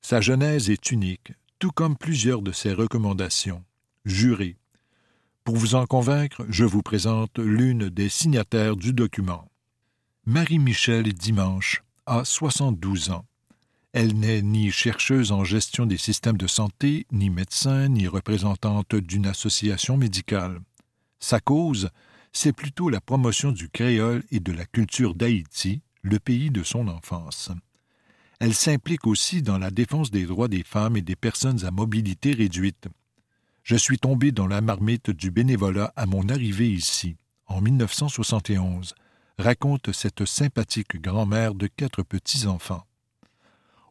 Sa 0.00 0.20
genèse 0.20 0.70
est 0.70 0.92
unique, 0.92 1.32
tout 1.58 1.72
comme 1.72 1.96
plusieurs 1.96 2.40
de 2.40 2.52
ses 2.52 2.72
recommandations. 2.72 3.64
Jurez, 4.04 4.56
pour 5.42 5.56
vous 5.56 5.74
en 5.74 5.84
convaincre, 5.84 6.46
je 6.48 6.62
vous 6.62 6.82
présente 6.82 7.40
l'une 7.40 7.88
des 7.88 8.08
signataires 8.08 8.76
du 8.76 8.92
document. 8.92 9.50
Marie-Michel 10.26 11.12
Dimanche 11.12 11.82
a 12.06 12.24
72 12.24 13.10
ans. 13.10 13.26
Elle 13.92 14.14
n'est 14.14 14.42
ni 14.42 14.70
chercheuse 14.70 15.32
en 15.32 15.42
gestion 15.42 15.86
des 15.86 15.98
systèmes 15.98 16.38
de 16.38 16.46
santé, 16.46 17.04
ni 17.10 17.30
médecin, 17.30 17.88
ni 17.88 18.06
représentante 18.06 18.94
d'une 18.94 19.26
association 19.26 19.96
médicale. 19.96 20.60
Sa 21.18 21.40
cause, 21.40 21.90
c'est 22.32 22.52
plutôt 22.52 22.90
la 22.90 23.00
promotion 23.00 23.50
du 23.50 23.68
créole 23.68 24.22
et 24.30 24.38
de 24.38 24.52
la 24.52 24.66
culture 24.66 25.16
d'Haïti, 25.16 25.82
le 26.06 26.18
pays 26.20 26.50
de 26.50 26.62
son 26.62 26.88
enfance. 26.88 27.50
Elle 28.38 28.54
s'implique 28.54 29.06
aussi 29.06 29.42
dans 29.42 29.58
la 29.58 29.70
défense 29.70 30.10
des 30.10 30.24
droits 30.24 30.48
des 30.48 30.62
femmes 30.62 30.96
et 30.96 31.02
des 31.02 31.16
personnes 31.16 31.64
à 31.64 31.70
mobilité 31.70 32.32
réduite. 32.32 32.86
Je 33.64 33.76
suis 33.76 33.98
tombé 33.98 34.30
dans 34.30 34.46
la 34.46 34.60
marmite 34.60 35.10
du 35.10 35.30
bénévolat 35.30 35.92
à 35.96 36.06
mon 36.06 36.28
arrivée 36.28 36.70
ici, 36.70 37.16
en 37.48 37.60
1971, 37.60 38.94
raconte 39.38 39.92
cette 39.92 40.24
sympathique 40.24 41.00
grand-mère 41.00 41.54
de 41.54 41.66
quatre 41.66 42.02
petits-enfants. 42.02 42.86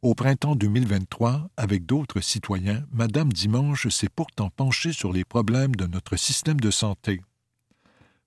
Au 0.01 0.15
printemps 0.15 0.55
2023, 0.55 1.49
avec 1.57 1.85
d'autres 1.85 2.21
citoyens, 2.21 2.85
Madame 2.93 3.33
Dimanche 3.33 3.89
s'est 3.89 4.07
pourtant 4.07 4.49
penchée 4.51 4.93
sur 4.93 5.11
les 5.11 5.25
problèmes 5.25 5.75
de 5.75 5.87
notre 5.87 6.15
système 6.15 6.59
de 6.59 6.71
santé. 6.71 7.21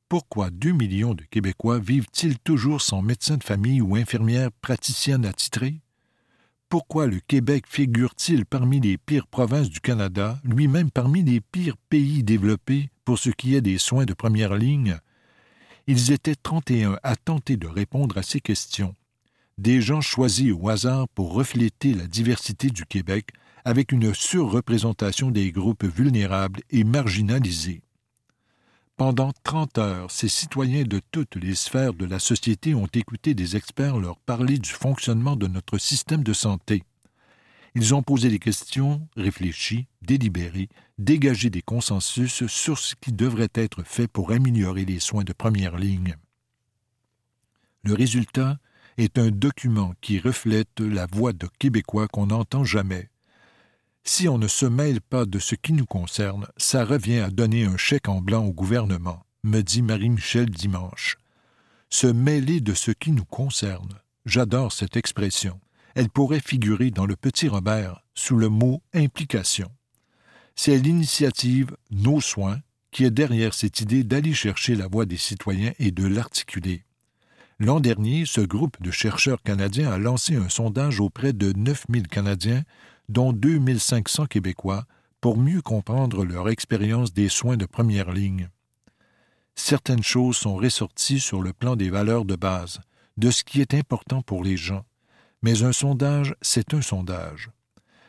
Pourquoi 0.08 0.50
deux 0.50 0.72
millions 0.72 1.14
de 1.14 1.22
Québécois 1.24 1.78
vivent-ils 1.78 2.38
toujours 2.38 2.80
sans 2.80 3.02
médecin 3.02 3.36
de 3.36 3.44
famille 3.44 3.80
ou 3.80 3.96
infirmière 3.96 4.50
praticienne 4.60 5.24
attitrée? 5.24 5.82
pourquoi 6.68 7.06
le 7.06 7.20
Québec 7.20 7.64
figure-t-il 7.66 8.44
parmi 8.44 8.78
les 8.80 8.98
pires 8.98 9.26
provinces 9.26 9.70
du 9.70 9.80
Canada, 9.80 10.38
lui-même 10.44 10.90
parmi 10.90 11.22
les 11.22 11.40
pires 11.40 11.78
pays 11.88 12.22
développés 12.22 12.90
pour 13.04 13.18
ce 13.18 13.30
qui 13.30 13.54
est 13.54 13.62
des 13.62 13.78
soins 13.78 14.04
de 14.04 14.12
première 14.12 14.54
ligne? 14.54 14.98
Ils 15.86 16.12
étaient 16.12 16.34
31 16.34 16.98
à 17.02 17.16
tenter 17.16 17.56
de 17.56 17.66
répondre 17.66 18.18
à 18.18 18.22
ces 18.22 18.40
questions. 18.40 18.94
Des 19.56 19.80
gens 19.80 20.02
choisis 20.02 20.52
au 20.52 20.68
hasard 20.68 21.08
pour 21.08 21.32
refléter 21.32 21.94
la 21.94 22.06
diversité 22.06 22.68
du 22.68 22.84
Québec 22.84 23.30
avec 23.64 23.90
une 23.90 24.12
surreprésentation 24.12 25.30
des 25.30 25.50
groupes 25.50 25.84
vulnérables 25.84 26.60
et 26.70 26.84
marginalisés. 26.84 27.80
Pendant 28.98 29.32
trente 29.44 29.78
heures, 29.78 30.10
ces 30.10 30.28
citoyens 30.28 30.82
de 30.82 31.00
toutes 31.12 31.36
les 31.36 31.54
sphères 31.54 31.94
de 31.94 32.04
la 32.04 32.18
société 32.18 32.74
ont 32.74 32.88
écouté 32.92 33.32
des 33.32 33.54
experts 33.54 33.96
leur 33.96 34.18
parler 34.18 34.58
du 34.58 34.70
fonctionnement 34.70 35.36
de 35.36 35.46
notre 35.46 35.78
système 35.78 36.24
de 36.24 36.32
santé. 36.32 36.82
Ils 37.76 37.94
ont 37.94 38.02
posé 38.02 38.28
des 38.28 38.40
questions, 38.40 39.06
réfléchi, 39.16 39.86
délibéré, 40.02 40.68
dégagé 40.98 41.48
des 41.48 41.62
consensus 41.62 42.44
sur 42.48 42.76
ce 42.76 42.96
qui 43.00 43.12
devrait 43.12 43.52
être 43.54 43.84
fait 43.84 44.08
pour 44.08 44.32
améliorer 44.32 44.84
les 44.84 44.98
soins 44.98 45.22
de 45.22 45.32
première 45.32 45.76
ligne. 45.76 46.16
Le 47.84 47.94
résultat 47.94 48.58
est 48.96 49.16
un 49.16 49.30
document 49.30 49.94
qui 50.00 50.18
reflète 50.18 50.80
la 50.80 51.06
voix 51.06 51.32
de 51.32 51.46
Québécois 51.60 52.08
qu'on 52.08 52.26
n'entend 52.26 52.64
jamais, 52.64 53.10
si 54.08 54.26
on 54.26 54.38
ne 54.38 54.48
se 54.48 54.64
mêle 54.64 55.00
pas 55.02 55.26
de 55.26 55.38
ce 55.38 55.54
qui 55.54 55.74
nous 55.74 55.84
concerne, 55.84 56.46
ça 56.56 56.84
revient 56.84 57.18
à 57.18 57.30
donner 57.30 57.64
un 57.64 57.76
chèque 57.76 58.08
en 58.08 58.22
blanc 58.22 58.44
au 58.46 58.52
gouvernement, 58.52 59.22
me 59.44 59.60
dit 59.60 59.82
Marie-Michel 59.82 60.48
dimanche. 60.48 61.18
Se 61.90 62.06
mêler 62.06 62.60
de 62.60 62.72
ce 62.72 62.90
qui 62.90 63.12
nous 63.12 63.26
concerne. 63.26 64.00
J'adore 64.24 64.72
cette 64.72 64.96
expression. 64.96 65.60
Elle 65.94 66.08
pourrait 66.08 66.40
figurer 66.40 66.90
dans 66.90 67.04
le 67.04 67.16
petit 67.16 67.48
Robert 67.48 68.02
sous 68.14 68.36
le 68.36 68.48
mot 68.48 68.82
implication. 68.94 69.70
C'est 70.56 70.78
l'initiative 70.78 71.76
Nos 71.90 72.20
soins 72.20 72.60
qui 72.90 73.04
est 73.04 73.10
derrière 73.10 73.52
cette 73.52 73.80
idée 73.80 74.04
d'aller 74.04 74.32
chercher 74.32 74.74
la 74.74 74.88
voix 74.88 75.04
des 75.04 75.18
citoyens 75.18 75.72
et 75.78 75.90
de 75.90 76.06
l'articuler. 76.06 76.84
L'an 77.60 77.78
dernier, 77.80 78.24
ce 78.24 78.40
groupe 78.40 78.80
de 78.80 78.90
chercheurs 78.90 79.42
canadiens 79.42 79.90
a 79.90 79.98
lancé 79.98 80.36
un 80.36 80.48
sondage 80.48 80.98
auprès 81.00 81.32
de 81.32 81.52
9000 81.52 82.08
Canadiens 82.08 82.62
dont 83.08 83.32
2500 83.32 84.26
Québécois, 84.26 84.84
pour 85.20 85.36
mieux 85.36 85.62
comprendre 85.62 86.24
leur 86.24 86.48
expérience 86.48 87.12
des 87.12 87.28
soins 87.28 87.56
de 87.56 87.66
première 87.66 88.12
ligne. 88.12 88.48
Certaines 89.54 90.02
choses 90.02 90.36
sont 90.36 90.56
ressorties 90.56 91.20
sur 91.20 91.42
le 91.42 91.52
plan 91.52 91.74
des 91.74 91.90
valeurs 91.90 92.24
de 92.24 92.36
base, 92.36 92.80
de 93.16 93.30
ce 93.30 93.42
qui 93.42 93.60
est 93.60 93.74
important 93.74 94.22
pour 94.22 94.44
les 94.44 94.56
gens, 94.56 94.84
mais 95.42 95.62
un 95.62 95.72
sondage, 95.72 96.34
c'est 96.40 96.74
un 96.74 96.82
sondage. 96.82 97.50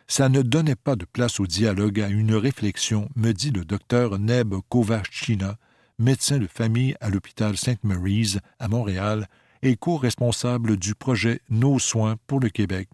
Ça 0.07 0.29
ne 0.29 0.41
donnait 0.41 0.75
pas 0.75 0.95
de 0.95 1.05
place 1.05 1.39
au 1.39 1.47
dialogue, 1.47 1.99
à 1.99 2.07
une 2.07 2.35
réflexion, 2.35 3.09
me 3.15 3.31
dit 3.31 3.51
le 3.51 3.65
docteur 3.65 4.17
Neb 4.19 4.55
Kovachina, 4.69 5.57
médecin 5.99 6.37
de 6.37 6.47
famille 6.47 6.95
à 6.99 7.09
l'hôpital 7.09 7.57
Sainte 7.57 7.83
Mary's 7.83 8.39
à 8.59 8.67
Montréal 8.67 9.27
et 9.61 9.75
co-responsable 9.75 10.77
du 10.77 10.95
projet 10.95 11.41
Nos 11.49 11.79
soins 11.79 12.15
pour 12.27 12.39
le 12.39 12.49
Québec. 12.49 12.89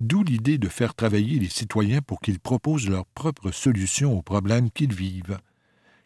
D'où 0.00 0.22
l'idée 0.22 0.58
de 0.58 0.68
faire 0.68 0.94
travailler 0.94 1.38
les 1.38 1.48
citoyens 1.48 2.00
pour 2.00 2.20
qu'ils 2.20 2.40
proposent 2.40 2.88
leurs 2.88 3.06
propres 3.06 3.50
solutions 3.50 4.16
aux 4.16 4.22
problèmes 4.22 4.70
qu'ils 4.70 4.94
vivent. 4.94 5.38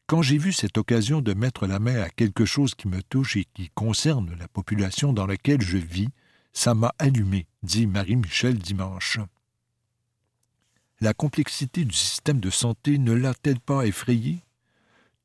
Quand 0.07 0.23
j'ai 0.23 0.39
vu 0.39 0.53
cette 0.53 0.79
occasion 0.79 1.21
de 1.21 1.35
mettre 1.35 1.67
la 1.67 1.79
main 1.79 2.03
à 2.03 2.11
quelque 2.11 2.45
chose 2.45 2.75
qui 2.75 2.89
me 2.89 3.03
touche 3.03 3.37
et 3.37 3.47
qui 3.55 3.71
concerne 3.71 4.35
la 4.39 4.49
population 4.49 5.13
dans 5.13 5.27
laquelle 5.27 5.63
je 5.63 5.79
vis, 5.79 6.09
ça 6.53 6.75
m'a 6.75 6.95
allumé, 6.99 7.47
dit 7.63 7.87
Marie-Michel 7.87 8.59
dimanche. 8.59 9.19
La 11.01 11.15
complexité 11.15 11.85
du 11.85 11.95
système 11.95 12.41
de 12.41 12.51
santé 12.51 12.99
ne 12.99 13.13
l'a-t-elle 13.13 13.61
pas 13.61 13.87
effrayé 13.87 14.45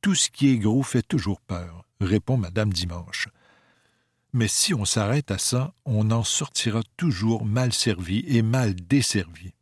Tout 0.01 0.15
ce 0.15 0.29
qui 0.29 0.49
est 0.49 0.57
gros 0.57 0.83
fait 0.83 1.03
toujours 1.05 1.41
peur, 1.41 1.85
répond 1.99 2.37
Madame 2.37 2.71
Dimanche. 2.71 3.27
Mais 4.37 4.47
si 4.47 4.75
on 4.75 4.85
s'arrête 4.85 5.31
à 5.31 5.39
ça, 5.39 5.73
on 5.83 6.11
en 6.11 6.23
sortira 6.23 6.81
toujours 6.95 7.43
mal 7.43 7.73
servi 7.73 8.23
et 8.27 8.43
mal 8.43 8.75
desservi. 8.75 9.55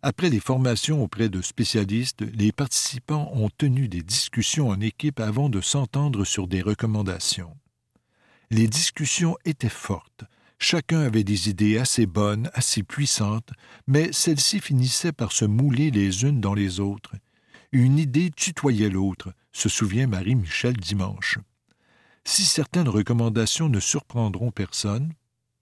Après 0.00 0.30
les 0.30 0.40
formations 0.40 1.02
auprès 1.02 1.28
de 1.28 1.42
spécialistes, 1.42 2.22
les 2.22 2.50
participants 2.50 3.30
ont 3.34 3.50
tenu 3.50 3.88
des 3.88 4.00
discussions 4.02 4.70
en 4.70 4.80
équipe 4.80 5.20
avant 5.20 5.50
de 5.50 5.60
s'entendre 5.60 6.24
sur 6.24 6.48
des 6.48 6.62
recommandations. 6.62 7.54
Les 8.50 8.68
discussions 8.68 9.36
étaient 9.44 9.68
fortes. 9.68 10.24
Chacun 10.58 11.00
avait 11.00 11.22
des 11.22 11.50
idées 11.50 11.76
assez 11.76 12.06
bonnes, 12.06 12.50
assez 12.54 12.82
puissantes, 12.82 13.50
mais 13.86 14.14
celles-ci 14.14 14.60
finissaient 14.60 15.12
par 15.12 15.30
se 15.30 15.44
mouler 15.44 15.90
les 15.90 16.22
unes 16.24 16.40
dans 16.40 16.54
les 16.54 16.80
autres. 16.80 17.16
Une 17.70 17.98
idée 17.98 18.30
tutoyait 18.30 18.88
l'autre, 18.88 19.34
se 19.52 19.68
souvient 19.68 20.06
Marie-Michel 20.06 20.78
dimanche. 20.78 21.38
Si 22.24 22.44
certaines 22.44 22.88
recommandations 22.88 23.68
ne 23.68 23.80
surprendront 23.80 24.50
personne, 24.50 25.12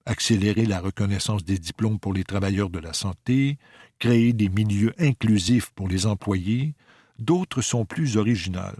accélérer 0.07 0.67
la 0.67 0.81
reconnaissance 0.81 1.45
des 1.45 1.59
diplômes 1.59 1.99
pour 1.99 2.13
les 2.13 2.25
travailleurs 2.25 2.71
de 2.71 2.79
la 2.79 2.93
santé, 2.93 3.59
créer 3.99 4.33
des 4.33 4.49
milieux 4.49 4.95
inclusifs 4.99 5.71
pour 5.75 5.89
les 5.89 6.07
employés, 6.07 6.75
d'autres 7.19 7.63
sont 7.63 7.85
plus 7.85 8.17
originales. 8.17 8.79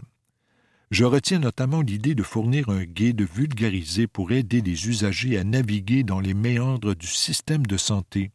Je 0.91 1.05
retiens 1.05 1.37
notamment 1.37 1.81
l'idée 1.81 2.15
de 2.15 2.23
fournir 2.23 2.69
un 2.69 2.83
guide 2.83 3.21
vulgarisé 3.21 4.07
pour 4.07 4.31
aider 4.31 4.61
les 4.61 4.87
usagers 4.87 5.37
à 5.37 5.43
naviguer 5.43 6.03
dans 6.03 6.19
les 6.19 6.33
méandres 6.33 6.95
du 6.95 7.05
système 7.05 7.67
de 7.67 7.77
santé, 7.77 8.31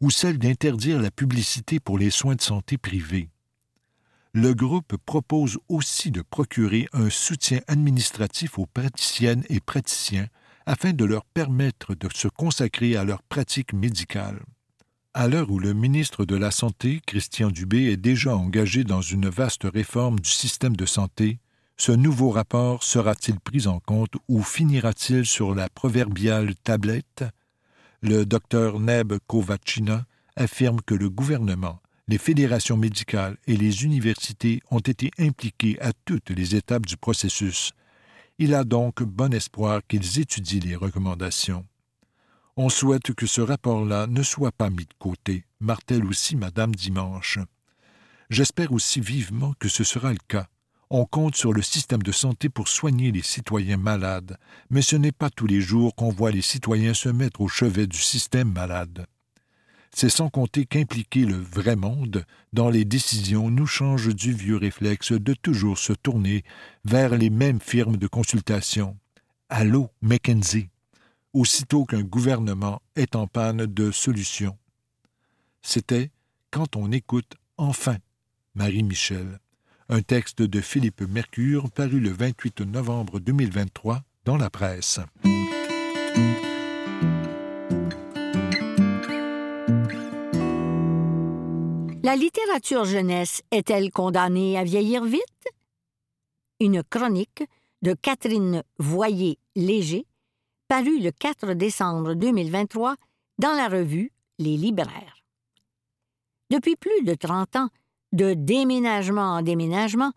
ou 0.00 0.10
celle 0.10 0.38
d'interdire 0.38 1.00
la 1.00 1.10
publicité 1.10 1.80
pour 1.80 1.98
les 1.98 2.10
soins 2.10 2.36
de 2.36 2.40
santé 2.40 2.78
privés. 2.78 3.28
Le 4.36 4.52
groupe 4.52 4.96
propose 5.06 5.58
aussi 5.68 6.10
de 6.10 6.20
procurer 6.20 6.88
un 6.92 7.08
soutien 7.08 7.60
administratif 7.68 8.58
aux 8.58 8.66
praticiennes 8.66 9.44
et 9.48 9.60
praticiens 9.60 10.26
afin 10.66 10.92
de 10.92 11.04
leur 11.04 11.24
permettre 11.24 11.94
de 11.94 12.08
se 12.12 12.26
consacrer 12.26 12.96
à 12.96 13.04
leur 13.04 13.22
pratique 13.22 13.72
médicale. 13.72 14.42
À 15.14 15.28
l'heure 15.28 15.52
où 15.52 15.60
le 15.60 15.72
ministre 15.72 16.24
de 16.24 16.34
la 16.34 16.50
Santé, 16.50 17.00
Christian 17.06 17.50
Dubé, 17.50 17.92
est 17.92 17.96
déjà 17.96 18.36
engagé 18.36 18.82
dans 18.82 19.02
une 19.02 19.28
vaste 19.28 19.68
réforme 19.72 20.18
du 20.18 20.30
système 20.30 20.74
de 20.74 20.84
santé, 20.84 21.38
ce 21.76 21.92
nouveau 21.92 22.30
rapport 22.30 22.82
sera-t-il 22.82 23.38
pris 23.38 23.68
en 23.68 23.78
compte 23.78 24.16
ou 24.26 24.42
finira-t-il 24.42 25.26
sur 25.26 25.54
la 25.54 25.68
proverbiale 25.68 26.56
tablette? 26.56 27.24
Le 28.00 28.26
docteur 28.26 28.80
Neb 28.80 29.12
Kovachina 29.28 30.06
affirme 30.34 30.80
que 30.80 30.94
le 30.96 31.08
gouvernement, 31.08 31.80
les 32.06 32.18
fédérations 32.18 32.76
médicales 32.76 33.36
et 33.46 33.56
les 33.56 33.84
universités 33.84 34.60
ont 34.70 34.80
été 34.80 35.10
impliqués 35.18 35.80
à 35.80 35.92
toutes 36.04 36.30
les 36.30 36.54
étapes 36.54 36.86
du 36.86 36.96
processus, 36.96 37.72
il 38.38 38.54
a 38.54 38.64
donc 38.64 39.02
bon 39.02 39.32
espoir 39.32 39.80
qu'ils 39.86 40.20
étudient 40.20 40.60
les 40.64 40.76
recommandations. 40.76 41.64
On 42.56 42.68
souhaite 42.68 43.14
que 43.14 43.26
ce 43.26 43.40
rapport-là 43.40 44.06
ne 44.06 44.22
soit 44.22 44.52
pas 44.52 44.70
mis 44.70 44.84
de 44.84 44.94
côté, 44.98 45.44
martèle 45.60 46.04
aussi 46.04 46.36
Madame 46.36 46.74
Dimanche. 46.74 47.38
J'espère 48.30 48.72
aussi 48.72 49.00
vivement 49.00 49.54
que 49.58 49.68
ce 49.68 49.84
sera 49.84 50.12
le 50.12 50.18
cas. 50.28 50.46
On 50.90 51.06
compte 51.06 51.36
sur 51.36 51.52
le 51.52 51.62
système 51.62 52.02
de 52.02 52.12
santé 52.12 52.48
pour 52.48 52.68
soigner 52.68 53.10
les 53.12 53.22
citoyens 53.22 53.78
malades, 53.78 54.36
mais 54.70 54.82
ce 54.82 54.96
n'est 54.96 55.12
pas 55.12 55.30
tous 55.30 55.46
les 55.46 55.60
jours 55.60 55.94
qu'on 55.94 56.10
voit 56.10 56.30
les 56.30 56.42
citoyens 56.42 56.94
se 56.94 57.08
mettre 57.08 57.40
au 57.40 57.48
chevet 57.48 57.86
du 57.86 57.98
système 57.98 58.52
malade 58.52 59.06
c'est 59.94 60.10
sans 60.10 60.28
compter 60.28 60.66
qu'impliquer 60.66 61.24
le 61.24 61.36
vrai 61.36 61.76
monde 61.76 62.24
dans 62.52 62.68
les 62.68 62.84
décisions 62.84 63.48
nous 63.48 63.66
change 63.66 64.14
du 64.14 64.32
vieux 64.32 64.56
réflexe 64.56 65.12
de 65.12 65.34
toujours 65.34 65.78
se 65.78 65.92
tourner 65.92 66.42
vers 66.84 67.16
les 67.16 67.30
mêmes 67.30 67.60
firmes 67.60 67.96
de 67.96 68.08
consultation. 68.08 68.96
Allô, 69.48 69.88
Mackenzie, 70.02 70.68
aussitôt 71.32 71.84
qu'un 71.84 72.02
gouvernement 72.02 72.82
est 72.96 73.14
en 73.14 73.28
panne 73.28 73.66
de 73.66 73.92
solutions. 73.92 74.58
C'était 75.62 76.10
Quand 76.50 76.76
on 76.76 76.90
écoute 76.90 77.34
enfin 77.56 77.96
Marie-Michel, 78.56 79.38
un 79.88 80.02
texte 80.02 80.42
de 80.42 80.60
Philippe 80.60 81.02
Mercure 81.02 81.70
paru 81.70 82.00
le 82.00 82.10
28 82.10 82.62
novembre 82.62 83.20
2023 83.20 84.02
dans 84.24 84.36
la 84.36 84.50
presse. 84.50 84.98
La 92.04 92.16
littérature 92.16 92.84
jeunesse 92.84 93.40
est-elle 93.50 93.90
condamnée 93.90 94.58
à 94.58 94.62
vieillir 94.62 95.04
vite? 95.04 95.48
Une 96.60 96.82
chronique 96.82 97.42
de 97.80 97.94
Catherine 97.94 98.62
Voyer-Léger, 98.78 100.04
parue 100.68 101.00
le 101.00 101.12
4 101.12 101.54
décembre 101.54 102.12
2023 102.12 102.96
dans 103.38 103.54
la 103.54 103.68
revue 103.68 104.12
Les 104.38 104.58
Libraires. 104.58 105.16
Depuis 106.50 106.76
plus 106.76 107.04
de 107.04 107.14
30 107.14 107.56
ans, 107.56 107.68
de 108.12 108.34
déménagement 108.34 109.36
en 109.36 109.40
déménagement, 109.40 110.12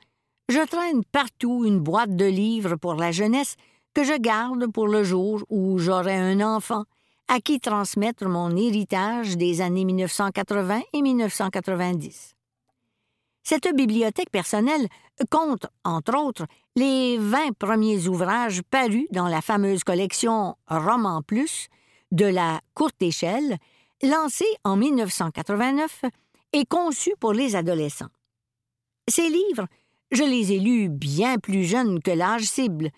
je 0.49 0.67
traîne 0.67 1.05
partout 1.05 1.63
une 1.63 1.79
boîte 1.79 2.17
de 2.17 2.25
livres 2.25 2.75
pour 2.75 2.95
la 2.95 3.13
jeunesse 3.13 3.55
que 3.93 4.03
je 4.03 4.17
garde 4.17 4.69
pour 4.73 4.89
le 4.89 5.05
jour 5.05 5.45
où 5.47 5.79
j'aurai 5.79 6.17
un 6.17 6.41
enfant 6.41 6.83
à 7.27 7.39
qui 7.39 7.59
transmettre 7.59 8.25
mon 8.27 8.55
héritage 8.55 9.37
des 9.37 9.61
années 9.61 9.85
1980 9.85 10.81
et 10.93 11.01
1990. 11.01 12.35
Cette 13.43 13.73
bibliothèque 13.73 14.29
personnelle 14.29 14.87
compte, 15.29 15.67
entre 15.83 16.17
autres, 16.17 16.47
les 16.75 17.17
20 17.17 17.53
premiers 17.57 18.07
ouvrages 18.07 18.61
parus 18.63 19.07
dans 19.11 19.27
la 19.27 19.41
fameuse 19.41 19.83
collection 19.83 20.55
Roman 20.67 21.21
Plus 21.21 21.67
de 22.11 22.25
la 22.25 22.61
courte 22.73 23.01
échelle, 23.01 23.57
lancée 24.03 24.45
en 24.63 24.75
1989 24.75 26.03
et 26.53 26.65
conçue 26.65 27.15
pour 27.19 27.33
les 27.33 27.55
adolescents. 27.55 28.11
Ces 29.09 29.29
livres, 29.29 29.67
je 30.11 30.23
les 30.23 30.53
ai 30.53 30.59
lus 30.59 30.89
bien 30.89 31.37
plus 31.37 31.63
jeunes 31.63 32.01
que 32.01 32.11
l'âge 32.11 32.43
cible, 32.43 32.89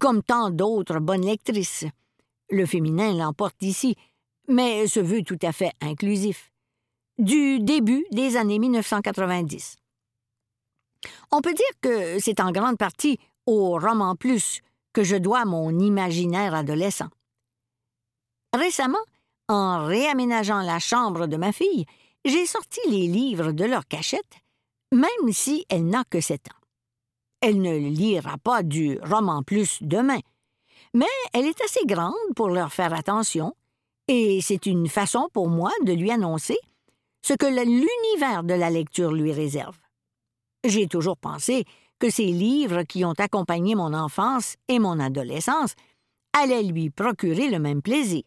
comme 0.00 0.22
tant 0.22 0.50
d'autres 0.50 1.00
bonnes 1.00 1.24
lectrices. 1.24 1.86
Le 2.50 2.66
féminin 2.66 3.14
l'emporte 3.14 3.62
ici, 3.62 3.96
mais 4.48 4.86
se 4.86 5.00
veut 5.00 5.22
tout 5.22 5.38
à 5.42 5.52
fait 5.52 5.72
inclusif. 5.80 6.50
Du 7.18 7.60
début 7.60 8.04
des 8.10 8.36
années 8.36 8.58
1990. 8.58 9.76
On 11.30 11.40
peut 11.40 11.54
dire 11.54 11.64
que 11.80 12.18
c'est 12.18 12.40
en 12.40 12.52
grande 12.52 12.78
partie 12.78 13.18
au 13.46 13.78
roman 13.78 14.16
plus 14.16 14.60
que 14.92 15.04
je 15.04 15.16
dois 15.16 15.44
mon 15.44 15.78
imaginaire 15.78 16.54
adolescent. 16.54 17.08
Récemment, 18.54 18.98
en 19.48 19.86
réaménageant 19.86 20.60
la 20.62 20.78
chambre 20.78 21.26
de 21.26 21.36
ma 21.36 21.52
fille, 21.52 21.86
j'ai 22.24 22.46
sorti 22.46 22.80
les 22.88 23.06
livres 23.06 23.52
de 23.52 23.64
leur 23.64 23.86
cachette, 23.86 24.38
même 24.92 25.32
si 25.32 25.66
elle 25.68 25.86
n'a 25.86 26.04
que 26.04 26.20
sept 26.20 26.48
ans. 26.48 26.60
Elle 27.40 27.60
ne 27.60 27.76
lira 27.76 28.38
pas 28.38 28.62
du 28.62 28.98
roman 29.02 29.42
plus 29.42 29.82
demain, 29.82 30.20
mais 30.94 31.06
elle 31.32 31.46
est 31.46 31.60
assez 31.60 31.84
grande 31.84 32.14
pour 32.34 32.48
leur 32.48 32.72
faire 32.72 32.94
attention, 32.94 33.54
et 34.08 34.40
c'est 34.40 34.66
une 34.66 34.88
façon 34.88 35.28
pour 35.32 35.48
moi 35.48 35.72
de 35.84 35.92
lui 35.92 36.10
annoncer 36.10 36.56
ce 37.22 37.34
que 37.34 37.46
l'univers 37.46 38.44
de 38.44 38.54
la 38.54 38.70
lecture 38.70 39.12
lui 39.12 39.32
réserve. 39.32 39.78
J'ai 40.64 40.86
toujours 40.86 41.16
pensé 41.16 41.64
que 41.98 42.10
ces 42.10 42.26
livres 42.26 42.82
qui 42.82 43.04
ont 43.04 43.14
accompagné 43.18 43.74
mon 43.74 43.94
enfance 43.94 44.56
et 44.68 44.78
mon 44.78 45.00
adolescence 45.00 45.74
allaient 46.32 46.62
lui 46.62 46.90
procurer 46.90 47.48
le 47.48 47.58
même 47.58 47.82
plaisir. 47.82 48.24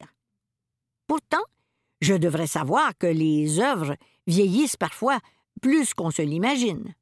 Pourtant, 1.07 1.43
je 2.01 2.13
devrais 2.13 2.47
savoir 2.47 2.97
que 2.97 3.07
les 3.07 3.59
œuvres 3.59 3.95
vieillissent 4.27 4.77
parfois 4.77 5.19
plus 5.61 5.93
qu'on 5.93 6.11
se 6.11 6.21
l'imagine. 6.21 6.93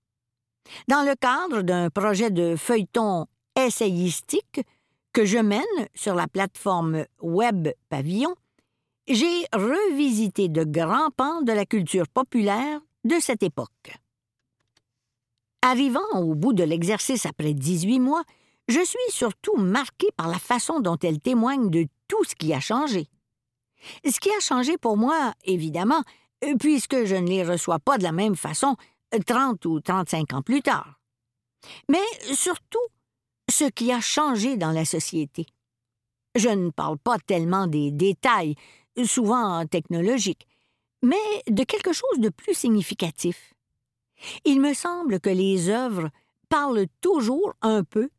Dans 0.87 1.03
le 1.03 1.15
cadre 1.15 1.61
d'un 1.61 1.89
projet 1.89 2.31
de 2.31 2.55
feuilleton 2.55 3.27
essayistique, 3.55 4.61
que 5.15 5.23
je 5.23 5.37
mène 5.37 5.63
sur 5.95 6.13
la 6.13 6.27
plateforme 6.27 7.05
Web 7.21 7.69
Pavillon, 7.87 8.35
j'ai 9.07 9.45
revisité 9.53 10.49
de 10.49 10.65
grands 10.65 11.09
pans 11.15 11.41
de 11.41 11.53
la 11.53 11.65
culture 11.65 12.09
populaire 12.09 12.81
de 13.05 13.15
cette 13.21 13.41
époque. 13.41 13.95
Arrivant 15.61 16.01
au 16.15 16.35
bout 16.35 16.51
de 16.51 16.65
l'exercice 16.65 17.25
après 17.25 17.53
18 17.53 18.01
mois, 18.01 18.23
je 18.67 18.83
suis 18.83 18.97
surtout 19.09 19.55
marqué 19.55 20.07
par 20.17 20.27
la 20.27 20.37
façon 20.37 20.81
dont 20.81 20.97
elle 21.01 21.21
témoigne 21.21 21.69
de 21.69 21.87
tout 22.09 22.25
ce 22.25 22.35
qui 22.35 22.53
a 22.53 22.59
changé. 22.59 23.07
Ce 24.03 24.19
qui 24.19 24.29
a 24.31 24.41
changé 24.41 24.77
pour 24.77 24.97
moi, 24.97 25.33
évidemment, 25.45 26.03
puisque 26.59 27.05
je 27.05 27.15
ne 27.15 27.29
les 27.29 27.45
reçois 27.45 27.79
pas 27.79 27.97
de 27.97 28.03
la 28.03 28.11
même 28.11 28.35
façon 28.35 28.75
30 29.25 29.65
ou 29.65 29.79
35 29.79 30.33
ans 30.33 30.41
plus 30.41 30.61
tard. 30.61 30.99
Mais 31.87 32.03
surtout, 32.33 32.85
ce 33.49 33.65
qui 33.65 33.91
a 33.91 33.99
changé 33.99 34.57
dans 34.57 34.71
la 34.71 34.85
société. 34.85 35.45
Je 36.35 36.49
ne 36.49 36.69
parle 36.69 36.97
pas 36.97 37.17
tellement 37.19 37.67
des 37.67 37.91
détails, 37.91 38.55
souvent 39.05 39.65
technologiques, 39.65 40.47
mais 41.01 41.15
de 41.47 41.63
quelque 41.63 41.93
chose 41.93 42.19
de 42.19 42.29
plus 42.29 42.53
significatif. 42.53 43.53
Il 44.43 44.61
me 44.61 44.73
semble 44.73 45.19
que 45.19 45.29
les 45.29 45.69
œuvres 45.69 46.09
parlent 46.49 46.87
toujours 47.01 47.53
un 47.61 47.83
peu 47.83 48.09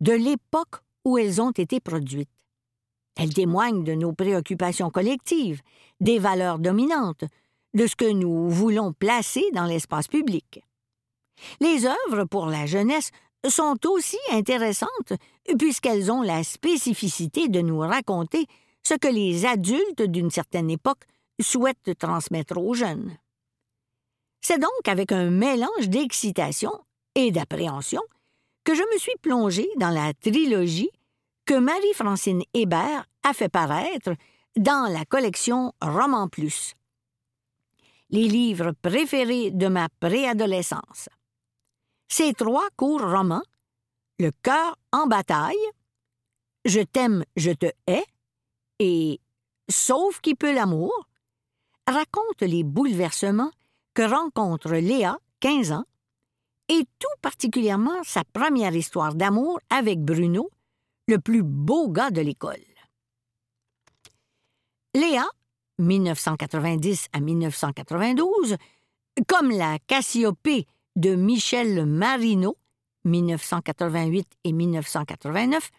de 0.00 0.12
l'époque 0.12 0.82
où 1.04 1.18
elles 1.18 1.40
ont 1.40 1.52
été 1.52 1.80
produites. 1.80 2.28
Elles 3.16 3.32
témoignent 3.32 3.84
de 3.84 3.94
nos 3.94 4.12
préoccupations 4.12 4.90
collectives, 4.90 5.62
des 6.00 6.18
valeurs 6.18 6.58
dominantes, 6.58 7.24
de 7.74 7.86
ce 7.86 7.96
que 7.96 8.10
nous 8.10 8.48
voulons 8.48 8.92
placer 8.92 9.44
dans 9.52 9.66
l'espace 9.66 10.08
public. 10.08 10.60
Les 11.60 11.86
œuvres 11.86 12.24
pour 12.24 12.46
la 12.46 12.66
jeunesse 12.66 13.10
sont 13.48 13.78
aussi 13.86 14.18
intéressantes 14.30 15.12
puisqu'elles 15.58 16.10
ont 16.10 16.22
la 16.22 16.42
spécificité 16.44 17.48
de 17.48 17.60
nous 17.60 17.78
raconter 17.78 18.46
ce 18.82 18.94
que 18.94 19.08
les 19.08 19.46
adultes 19.46 20.02
d'une 20.02 20.30
certaine 20.30 20.70
époque 20.70 21.04
souhaitent 21.40 21.98
transmettre 21.98 22.58
aux 22.58 22.74
jeunes. 22.74 23.16
C'est 24.40 24.58
donc 24.58 24.86
avec 24.86 25.10
un 25.12 25.30
mélange 25.30 25.88
d'excitation 25.88 26.72
et 27.14 27.30
d'appréhension 27.30 28.02
que 28.64 28.74
je 28.74 28.82
me 28.92 28.98
suis 28.98 29.16
plongée 29.22 29.68
dans 29.78 29.90
la 29.90 30.12
trilogie 30.14 30.90
que 31.46 31.54
Marie-Francine 31.54 32.42
Hébert 32.54 33.06
a 33.22 33.32
fait 33.32 33.48
paraître 33.48 34.14
dans 34.56 34.90
la 34.90 35.04
collection 35.04 35.72
Roman 35.80 36.28
Plus. 36.28 36.74
Les 38.10 38.28
livres 38.28 38.72
préférés 38.82 39.50
de 39.50 39.66
ma 39.66 39.88
préadolescence. 40.00 41.08
Ces 42.16 42.32
trois 42.32 42.68
courts 42.76 43.10
romans, 43.10 43.42
Le 44.20 44.30
cœur 44.40 44.78
en 44.92 45.08
bataille, 45.08 45.66
Je 46.64 46.80
t'aime, 46.80 47.24
je 47.34 47.50
te 47.50 47.66
hais 47.88 48.04
et 48.78 49.20
Sauf 49.68 50.20
qui 50.20 50.36
peut 50.36 50.54
l'amour, 50.54 50.92
racontent 51.88 52.46
les 52.46 52.62
bouleversements 52.62 53.50
que 53.94 54.02
rencontre 54.02 54.74
Léa, 54.74 55.18
15 55.40 55.72
ans, 55.72 55.86
et 56.68 56.84
tout 57.00 57.16
particulièrement 57.20 58.00
sa 58.04 58.22
première 58.22 58.76
histoire 58.76 59.16
d'amour 59.16 59.58
avec 59.68 59.98
Bruno, 60.00 60.50
le 61.08 61.18
plus 61.18 61.42
beau 61.42 61.88
gars 61.88 62.12
de 62.12 62.20
l'école. 62.20 62.64
Léa, 64.94 65.26
1990 65.78 67.08
à 67.12 67.18
1992, 67.18 68.56
comme 69.26 69.50
la 69.50 69.80
Cassiopée 69.88 70.68
de 70.96 71.14
Michel 71.14 71.86
Marino, 71.86 72.56
1988 73.04 74.26
et 74.44 74.52
1989, 74.52 75.70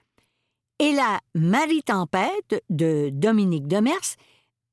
et 0.79 0.91
la 0.91 1.19
Marie-Tempête 1.33 2.63
de 2.69 3.09
Dominique 3.11 3.67
Demers, 3.67 4.15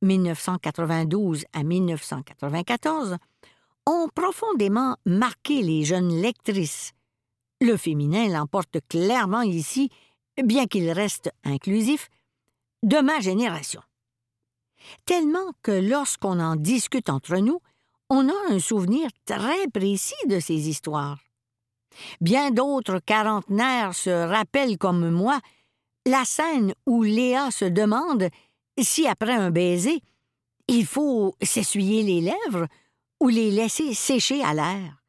1992 0.03 1.45
à 1.53 1.63
1994, 1.63 3.17
ont 3.87 4.09
profondément 4.15 4.97
marqué 5.07 5.63
les 5.63 5.85
jeunes 5.85 6.21
lectrices. 6.21 6.93
Le 7.61 7.77
féminin 7.77 8.29
l'emporte 8.29 8.79
clairement 8.89 9.43
ici, 9.43 9.91
bien 10.43 10.67
qu'il 10.67 10.91
reste 10.91 11.31
inclusif, 11.45 12.09
de 12.83 12.99
ma 12.99 13.21
génération. 13.21 13.81
Tellement 15.05 15.53
que 15.63 15.71
lorsqu'on 15.71 16.41
en 16.41 16.57
discute 16.57 17.09
entre 17.09 17.37
nous, 17.37 17.61
on 18.15 18.29
a 18.29 18.35
un 18.51 18.59
souvenir 18.59 19.09
très 19.25 19.67
précis 19.69 20.27
de 20.27 20.39
ces 20.39 20.69
histoires. 20.69 21.19
Bien 22.21 22.51
d'autres 22.51 22.99
quarantenaires 22.99 23.95
se 23.95 24.11
rappellent 24.11 24.77
comme 24.77 25.09
moi 25.09 25.41
la 26.05 26.27
scène 26.27 26.75
où 26.85 27.05
Léa 27.05 27.51
se 27.51 27.65
demande 27.65 28.29
si 28.79 29.07
après 29.09 29.33
un 29.33 29.51
baiser, 29.51 30.03
il 30.69 30.85
faut 30.85 31.35
s'essuyer 31.41 32.03
les 32.03 32.21
lèvres 32.21 32.67
ou 33.19 33.29
les 33.29 33.51
laisser 33.51 33.95
sécher 33.95 34.45
à 34.45 34.53
l'air. 34.53 35.03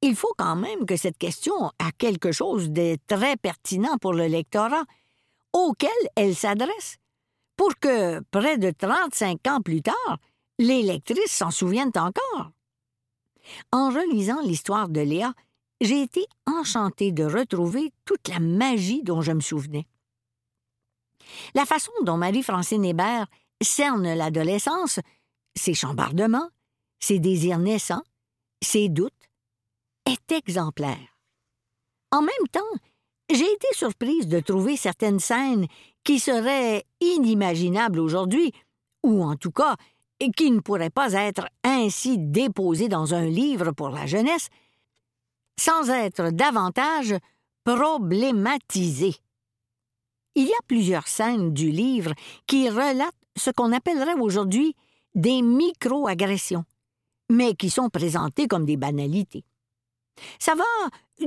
Il 0.00 0.16
faut 0.16 0.32
quand 0.38 0.56
même 0.56 0.86
que 0.86 0.96
cette 0.96 1.18
question 1.18 1.70
a 1.78 1.92
quelque 1.98 2.32
chose 2.32 2.70
de 2.70 2.96
très 3.06 3.36
pertinent 3.36 3.98
pour 3.98 4.14
le 4.14 4.26
lectorat, 4.26 4.84
auquel 5.52 5.90
elle 6.14 6.34
s'adresse, 6.34 6.96
pour 7.58 7.76
que, 7.78 8.20
près 8.30 8.56
de 8.56 8.70
35 8.70 9.46
ans 9.48 9.60
plus 9.60 9.82
tard, 9.82 10.18
les 10.58 10.82
lectrices 10.82 11.32
s'en 11.32 11.50
souviennent 11.50 11.92
encore. 11.96 12.50
En 13.72 13.90
relisant 13.90 14.40
l'histoire 14.42 14.88
de 14.88 15.00
Léa, 15.00 15.34
j'ai 15.80 16.02
été 16.02 16.26
enchantée 16.46 17.12
de 17.12 17.24
retrouver 17.24 17.92
toute 18.04 18.28
la 18.28 18.40
magie 18.40 19.02
dont 19.02 19.20
je 19.20 19.32
me 19.32 19.40
souvenais. 19.40 19.86
La 21.54 21.66
façon 21.66 21.92
dont 22.02 22.16
Marie-Francine 22.16 22.84
Hébert 22.84 23.26
cerne 23.62 24.14
l'adolescence, 24.14 25.00
ses 25.54 25.74
chambardements, 25.74 26.48
ses 26.98 27.18
désirs 27.18 27.58
naissants, 27.58 28.04
ses 28.62 28.88
doutes, 28.88 29.12
est 30.06 30.32
exemplaire. 30.32 31.18
En 32.12 32.22
même 32.22 32.48
temps, 32.52 32.60
j'ai 33.30 33.50
été 33.50 33.66
surprise 33.72 34.28
de 34.28 34.40
trouver 34.40 34.76
certaines 34.76 35.18
scènes 35.18 35.66
qui 36.04 36.20
seraient 36.20 36.84
inimaginables 37.00 37.98
aujourd'hui, 37.98 38.52
ou 39.02 39.24
en 39.24 39.36
tout 39.36 39.50
cas 39.50 39.76
qui 40.36 40.50
ne 40.50 40.60
pourraient 40.60 40.90
pas 40.90 41.12
être 41.12 41.46
ainsi 41.64 42.18
déposées 42.18 42.88
dans 42.88 43.14
un 43.14 43.26
livre 43.26 43.72
pour 43.72 43.90
la 43.90 44.06
jeunesse, 44.06 44.48
sans 45.58 45.90
être 45.90 46.30
davantage 46.30 47.14
problématisées. 47.64 49.16
Il 50.34 50.46
y 50.46 50.52
a 50.52 50.66
plusieurs 50.66 51.08
scènes 51.08 51.52
du 51.52 51.70
livre 51.70 52.12
qui 52.46 52.68
relatent 52.68 53.14
ce 53.36 53.50
qu'on 53.50 53.72
appellerait 53.72 54.18
aujourd'hui 54.18 54.74
des 55.14 55.42
micro-agressions, 55.42 56.64
mais 57.30 57.54
qui 57.54 57.70
sont 57.70 57.88
présentées 57.88 58.46
comme 58.46 58.66
des 58.66 58.76
banalités. 58.76 59.44
Ça 60.38 60.54
va 60.54 60.64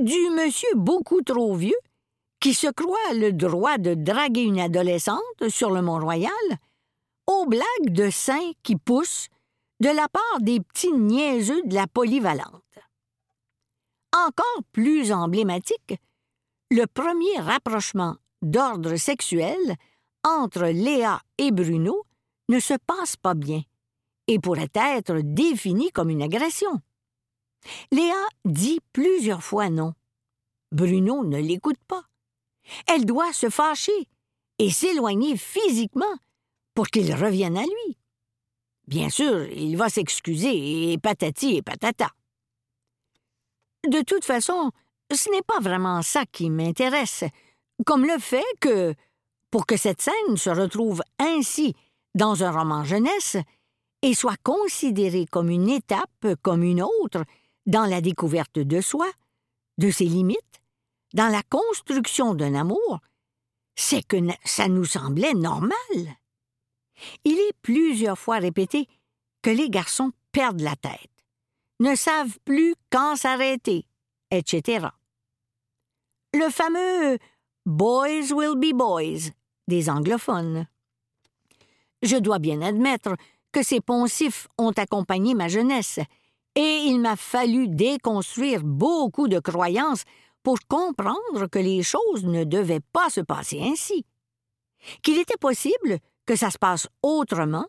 du 0.00 0.30
monsieur 0.30 0.68
beaucoup 0.76 1.22
trop 1.22 1.54
vieux 1.54 1.78
qui 2.40 2.54
se 2.54 2.68
croit 2.68 3.14
le 3.14 3.32
droit 3.32 3.78
de 3.78 3.94
draguer 3.94 4.42
une 4.42 4.60
adolescente 4.60 5.48
sur 5.48 5.70
le 5.70 5.82
Mont-Royal, 5.82 6.30
aux 7.30 7.46
blagues 7.46 7.92
de 7.92 8.10
saints 8.10 8.52
qui 8.64 8.74
poussent 8.74 9.28
de 9.78 9.88
la 9.88 10.08
part 10.08 10.40
des 10.40 10.60
petits 10.60 10.92
niaiseux 10.92 11.62
de 11.64 11.74
la 11.74 11.86
polyvalente. 11.86 12.78
Encore 14.12 14.64
plus 14.72 15.12
emblématique, 15.12 15.94
le 16.70 16.86
premier 16.86 17.38
rapprochement 17.38 18.16
d'ordre 18.42 18.96
sexuel 18.96 19.76
entre 20.24 20.64
Léa 20.64 21.20
et 21.38 21.52
Bruno 21.52 22.04
ne 22.48 22.58
se 22.58 22.74
passe 22.84 23.16
pas 23.16 23.34
bien 23.34 23.62
et 24.26 24.40
pourrait 24.40 24.72
être 24.74 25.20
défini 25.22 25.92
comme 25.92 26.10
une 26.10 26.22
agression. 26.22 26.80
Léa 27.92 28.26
dit 28.44 28.80
plusieurs 28.92 29.44
fois 29.44 29.70
non. 29.70 29.94
Bruno 30.72 31.24
ne 31.24 31.38
l'écoute 31.38 31.82
pas. 31.86 32.02
Elle 32.88 33.04
doit 33.04 33.32
se 33.32 33.50
fâcher 33.50 34.08
et 34.58 34.70
s'éloigner 34.70 35.36
physiquement 35.36 36.16
pour 36.74 36.88
qu'il 36.88 37.14
revienne 37.14 37.56
à 37.56 37.62
lui. 37.62 37.98
Bien 38.86 39.08
sûr, 39.08 39.44
il 39.46 39.76
va 39.76 39.88
s'excuser 39.88 40.92
et 40.92 40.98
patati 40.98 41.56
et 41.56 41.62
patata. 41.62 42.10
De 43.88 44.02
toute 44.02 44.24
façon, 44.24 44.72
ce 45.12 45.30
n'est 45.30 45.42
pas 45.42 45.60
vraiment 45.60 46.02
ça 46.02 46.24
qui 46.30 46.50
m'intéresse, 46.50 47.24
comme 47.86 48.04
le 48.04 48.18
fait 48.18 48.44
que, 48.60 48.94
pour 49.50 49.66
que 49.66 49.76
cette 49.76 50.02
scène 50.02 50.36
se 50.36 50.50
retrouve 50.50 51.02
ainsi 51.18 51.74
dans 52.14 52.44
un 52.44 52.50
roman 52.50 52.84
jeunesse 52.84 53.36
et 54.02 54.14
soit 54.14 54.40
considérée 54.42 55.26
comme 55.26 55.50
une 55.50 55.68
étape 55.68 56.26
comme 56.42 56.62
une 56.62 56.82
autre 56.82 57.24
dans 57.66 57.86
la 57.86 58.00
découverte 58.00 58.58
de 58.58 58.80
soi, 58.80 59.06
de 59.78 59.90
ses 59.90 60.06
limites, 60.06 60.60
dans 61.14 61.28
la 61.28 61.42
construction 61.42 62.34
d'un 62.34 62.54
amour, 62.54 63.00
c'est 63.76 64.02
que 64.02 64.16
ça 64.44 64.68
nous 64.68 64.84
semblait 64.84 65.34
normal. 65.34 65.72
Il 67.24 67.38
est 67.38 67.54
plusieurs 67.62 68.18
fois 68.18 68.38
répété 68.38 68.88
que 69.42 69.50
les 69.50 69.70
garçons 69.70 70.12
perdent 70.32 70.60
la 70.60 70.76
tête, 70.76 71.10
ne 71.80 71.94
savent 71.94 72.38
plus 72.44 72.74
quand 72.90 73.16
s'arrêter, 73.16 73.86
etc. 74.30 74.88
Le 76.34 76.48
fameux 76.50 77.18
Boys 77.66 78.32
will 78.32 78.56
be 78.56 78.74
boys 78.74 79.30
des 79.68 79.90
anglophones. 79.90 80.66
Je 82.02 82.16
dois 82.16 82.38
bien 82.38 82.62
admettre 82.62 83.16
que 83.52 83.62
ces 83.62 83.80
poncifs 83.80 84.48
ont 84.58 84.72
accompagné 84.72 85.34
ma 85.34 85.48
jeunesse, 85.48 85.98
et 86.54 86.82
il 86.86 87.00
m'a 87.00 87.16
fallu 87.16 87.68
déconstruire 87.68 88.62
beaucoup 88.64 89.28
de 89.28 89.38
croyances 89.38 90.04
pour 90.42 90.58
comprendre 90.68 91.46
que 91.50 91.58
les 91.58 91.82
choses 91.82 92.24
ne 92.24 92.44
devaient 92.44 92.80
pas 92.92 93.10
se 93.10 93.20
passer 93.20 93.60
ainsi. 93.60 94.06
Qu'il 95.02 95.18
était 95.18 95.36
possible 95.36 95.98
que 96.30 96.36
ça 96.36 96.52
se 96.52 96.58
passe 96.58 96.86
autrement, 97.02 97.66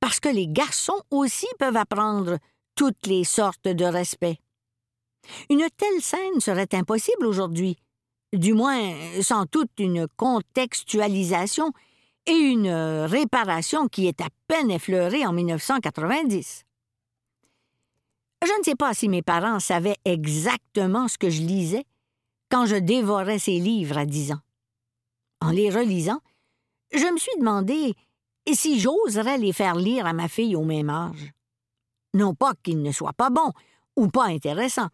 parce 0.00 0.20
que 0.20 0.30
les 0.30 0.48
garçons 0.48 1.02
aussi 1.10 1.46
peuvent 1.58 1.76
apprendre 1.76 2.38
toutes 2.74 3.06
les 3.06 3.24
sortes 3.24 3.68
de 3.68 3.84
respect. 3.84 4.38
Une 5.50 5.68
telle 5.76 6.00
scène 6.00 6.40
serait 6.40 6.74
impossible 6.74 7.26
aujourd'hui, 7.26 7.76
du 8.32 8.54
moins 8.54 8.94
sans 9.20 9.44
toute 9.44 9.78
une 9.78 10.08
contextualisation 10.16 11.72
et 12.24 12.32
une 12.32 12.70
réparation 12.70 13.86
qui 13.86 14.06
est 14.06 14.22
à 14.22 14.28
peine 14.48 14.70
effleurée 14.70 15.26
en 15.26 15.34
1990. 15.34 16.64
Je 18.42 18.58
ne 18.58 18.64
sais 18.64 18.76
pas 18.76 18.94
si 18.94 19.10
mes 19.10 19.20
parents 19.20 19.60
savaient 19.60 19.98
exactement 20.06 21.06
ce 21.06 21.18
que 21.18 21.28
je 21.28 21.42
lisais 21.42 21.84
quand 22.50 22.64
je 22.64 22.76
dévorais 22.76 23.38
ces 23.38 23.58
livres 23.58 23.98
à 23.98 24.06
dix 24.06 24.32
ans. 24.32 24.40
En 25.42 25.50
les 25.50 25.68
relisant, 25.68 26.20
je 26.92 27.06
me 27.12 27.18
suis 27.18 27.38
demandé 27.38 27.94
si 28.52 28.80
j'oserais 28.80 29.38
les 29.38 29.52
faire 29.52 29.76
lire 29.76 30.06
à 30.06 30.12
ma 30.12 30.28
fille 30.28 30.56
au 30.56 30.64
même 30.64 30.90
âge? 30.90 31.32
Non 32.14 32.34
pas 32.34 32.52
qu'ils 32.62 32.82
ne 32.82 32.90
soient 32.90 33.12
pas 33.12 33.30
bons 33.30 33.52
ou 33.96 34.08
pas 34.08 34.24
intéressants, 34.24 34.88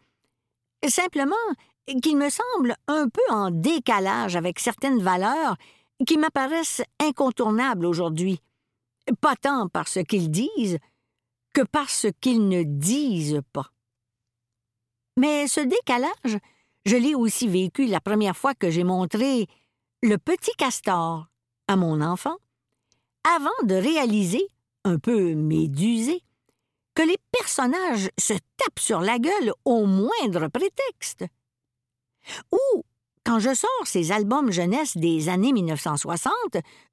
simplement 0.87 1.35
qu'ils 2.01 2.17
me 2.17 2.29
semblent 2.29 2.75
un 2.87 3.07
peu 3.09 3.21
en 3.29 3.49
décalage 3.49 4.35
avec 4.35 4.59
certaines 4.59 5.01
valeurs 5.01 5.55
qui 6.05 6.17
m'apparaissent 6.17 6.83
incontournables 6.99 7.85
aujourd'hui, 7.85 8.39
pas 9.21 9.35
tant 9.35 9.67
par 9.69 9.87
ce 9.87 9.99
qu'ils 10.01 10.29
disent 10.29 10.77
que 11.53 11.61
par 11.61 11.89
ce 11.89 12.07
qu'ils 12.07 12.47
ne 12.47 12.63
disent 12.63 13.41
pas. 13.53 13.71
Mais 15.17 15.47
ce 15.47 15.61
décalage, 15.61 16.39
je 16.85 16.95
l'ai 16.95 17.15
aussi 17.15 17.47
vécu 17.47 17.87
la 17.87 17.99
première 17.99 18.37
fois 18.37 18.53
que 18.53 18.69
j'ai 18.69 18.83
montré 18.83 19.47
le 20.03 20.17
petit 20.17 20.53
castor 20.57 21.25
à 21.67 21.75
mon 21.75 22.01
enfant, 22.01 22.37
avant 23.35 23.49
de 23.63 23.75
réaliser, 23.75 24.47
un 24.83 24.99
peu 24.99 25.35
médusé, 25.35 26.23
que 26.95 27.03
les 27.03 27.17
personnages 27.31 28.09
se 28.17 28.33
tapent 28.33 28.79
sur 28.79 29.01
la 29.01 29.19
gueule 29.19 29.53
au 29.65 29.85
moindre 29.85 30.47
prétexte. 30.47 31.25
Ou 32.51 32.83
quand 33.23 33.39
je 33.39 33.53
sors 33.53 33.85
ces 33.85 34.11
albums 34.11 34.51
jeunesse 34.51 34.97
des 34.97 35.29
années 35.29 35.51
1960, 35.51 36.33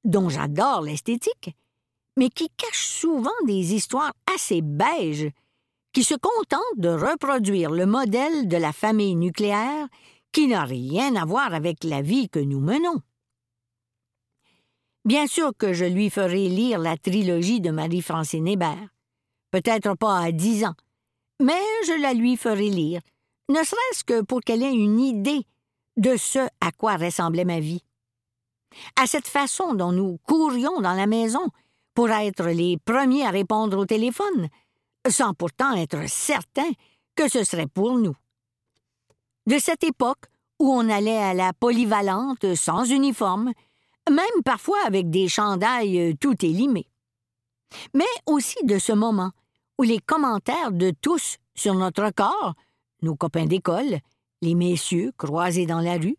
dont 0.04 0.28
j'adore 0.28 0.82
l'esthétique, 0.82 1.54
mais 2.16 2.28
qui 2.28 2.50
cachent 2.56 2.88
souvent 2.88 3.30
des 3.46 3.74
histoires 3.74 4.12
assez 4.34 4.60
beiges, 4.60 5.30
qui 5.92 6.04
se 6.04 6.14
contentent 6.14 6.60
de 6.76 6.88
reproduire 6.88 7.70
le 7.70 7.87
modèle 7.87 8.48
de 8.48 8.56
la 8.56 8.72
famille 8.72 9.14
nucléaire 9.14 9.87
qui 10.32 10.48
n'a 10.48 10.64
rien 10.64 11.14
à 11.14 11.24
voir 11.24 11.54
avec 11.54 11.84
la 11.84 12.02
vie 12.02 12.28
que 12.28 12.40
nous 12.40 12.60
menons. 12.60 13.00
Bien 15.04 15.26
sûr 15.26 15.52
que 15.56 15.74
je 15.74 15.84
lui 15.84 16.08
ferai 16.08 16.48
lire 16.48 16.78
la 16.78 16.96
trilogie 16.96 17.60
de 17.60 17.70
Marie-Francine 17.70 18.48
Hébert. 18.48 18.88
Peut-être 19.50 19.94
pas 19.96 20.18
à 20.18 20.32
dix 20.32 20.64
ans, 20.64 20.74
mais 21.40 21.60
je 21.86 22.00
la 22.00 22.14
lui 22.14 22.38
ferai 22.38 22.70
lire, 22.70 23.02
ne 23.50 23.62
serait-ce 23.62 24.02
que 24.02 24.22
pour 24.22 24.40
qu'elle 24.40 24.62
ait 24.62 24.72
une 24.72 24.98
idée 24.98 25.46
de 25.98 26.16
ce 26.16 26.38
à 26.60 26.72
quoi 26.72 26.96
ressemblait 26.96 27.44
ma 27.44 27.60
vie. 27.60 27.82
À 29.00 29.06
cette 29.06 29.28
façon 29.28 29.74
dont 29.74 29.92
nous 29.92 30.18
courions 30.26 30.80
dans 30.80 30.94
la 30.94 31.06
maison 31.06 31.46
pour 31.92 32.08
être 32.10 32.46
les 32.46 32.78
premiers 32.78 33.26
à 33.26 33.30
répondre 33.30 33.78
au 33.78 33.84
téléphone, 33.84 34.48
sans 35.06 35.34
pourtant 35.34 35.74
être 35.74 36.08
certains 36.08 36.70
que 37.14 37.28
ce 37.28 37.44
serait 37.44 37.68
pour 37.68 37.98
nous. 37.98 38.16
De 39.46 39.58
cette 39.58 39.84
époque 39.84 40.24
où 40.58 40.72
on 40.72 40.88
allait 40.88 41.18
à 41.18 41.34
la 41.34 41.52
polyvalente 41.52 42.54
sans 42.54 42.84
uniforme, 42.90 43.52
même 44.10 44.42
parfois 44.44 44.78
avec 44.84 45.10
des 45.10 45.28
chandails 45.28 45.98
euh, 46.00 46.14
tout 46.18 46.44
élimés. 46.44 46.88
Mais 47.94 48.04
aussi 48.26 48.62
de 48.64 48.78
ce 48.78 48.92
moment 48.92 49.32
où 49.78 49.82
les 49.82 49.98
commentaires 49.98 50.72
de 50.72 50.92
tous 51.00 51.38
sur 51.54 51.74
notre 51.74 52.10
corps, 52.10 52.54
nos 53.02 53.16
copains 53.16 53.46
d'école, 53.46 53.98
les 54.42 54.54
messieurs 54.54 55.12
croisés 55.16 55.66
dans 55.66 55.80
la 55.80 55.96
rue, 55.96 56.16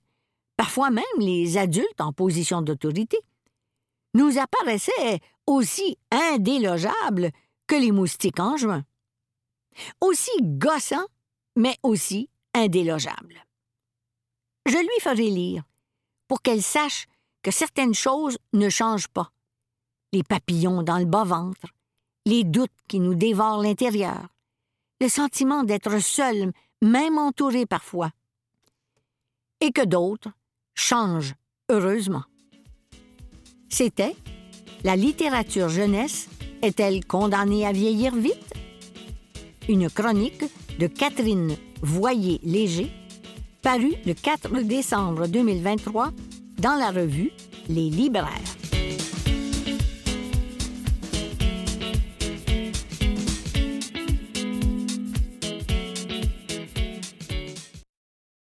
parfois 0.58 0.90
même 0.90 1.04
les 1.20 1.58
adultes 1.58 2.02
en 2.02 2.12
position 2.12 2.62
d'autorité, 2.62 3.20
nous 4.14 4.38
apparaissaient 4.38 5.20
aussi 5.46 5.98
indélogeables 6.12 7.32
que 7.68 7.76
les 7.76 7.92
moustiques 7.92 8.40
en 8.40 8.58
juin. 8.58 8.84
Aussi 10.02 10.32
gossants, 10.42 11.08
mais 11.56 11.78
aussi 11.84 12.30
indélogeables. 12.54 13.46
Je 14.66 14.78
lui 14.78 15.00
ferai 15.02 15.30
lire, 15.30 15.64
pour 16.28 16.42
qu'elle 16.42 16.64
sache 16.64 17.06
que 17.46 17.52
certaines 17.52 17.94
choses 17.94 18.40
ne 18.54 18.70
changent 18.70 19.08
pas. 19.08 19.30
Les 20.14 20.24
papillons 20.24 20.82
dans 20.82 20.98
le 20.98 21.06
bas-ventre, 21.06 21.68
les 22.26 22.44
doutes 22.44 22.72
qui 22.88 23.00
nous 23.00 23.14
dévorent 23.14 23.62
l'intérieur, 23.62 24.30
le 25.00 25.08
sentiment 25.10 25.64
d'être 25.64 26.02
seul, 26.02 26.52
même 26.82 27.20
entouré 27.20 27.68
parfois. 27.68 28.10
Et 29.62 29.72
que 29.72 29.86
d'autres 29.86 30.32
changent 30.74 31.36
heureusement. 31.70 32.24
C'était 33.70 34.16
La 34.84 34.96
littérature 34.96 35.70
jeunesse 35.70 36.28
est-elle 36.64 37.06
condamnée 37.06 37.68
à 37.68 37.74
vieillir 37.74 38.16
vite? 38.16 38.54
Une 39.70 39.88
chronique 39.92 40.46
de 40.80 40.88
Catherine 40.88 41.56
Voyer-Léger, 41.84 42.92
parue 43.62 43.94
le 44.08 44.14
4 44.16 44.64
décembre 44.64 45.28
2023 45.28 46.12
dans 46.58 46.76
la 46.76 46.92
revue 46.92 47.32
Les 47.70 47.90
Libraires. 47.90 48.65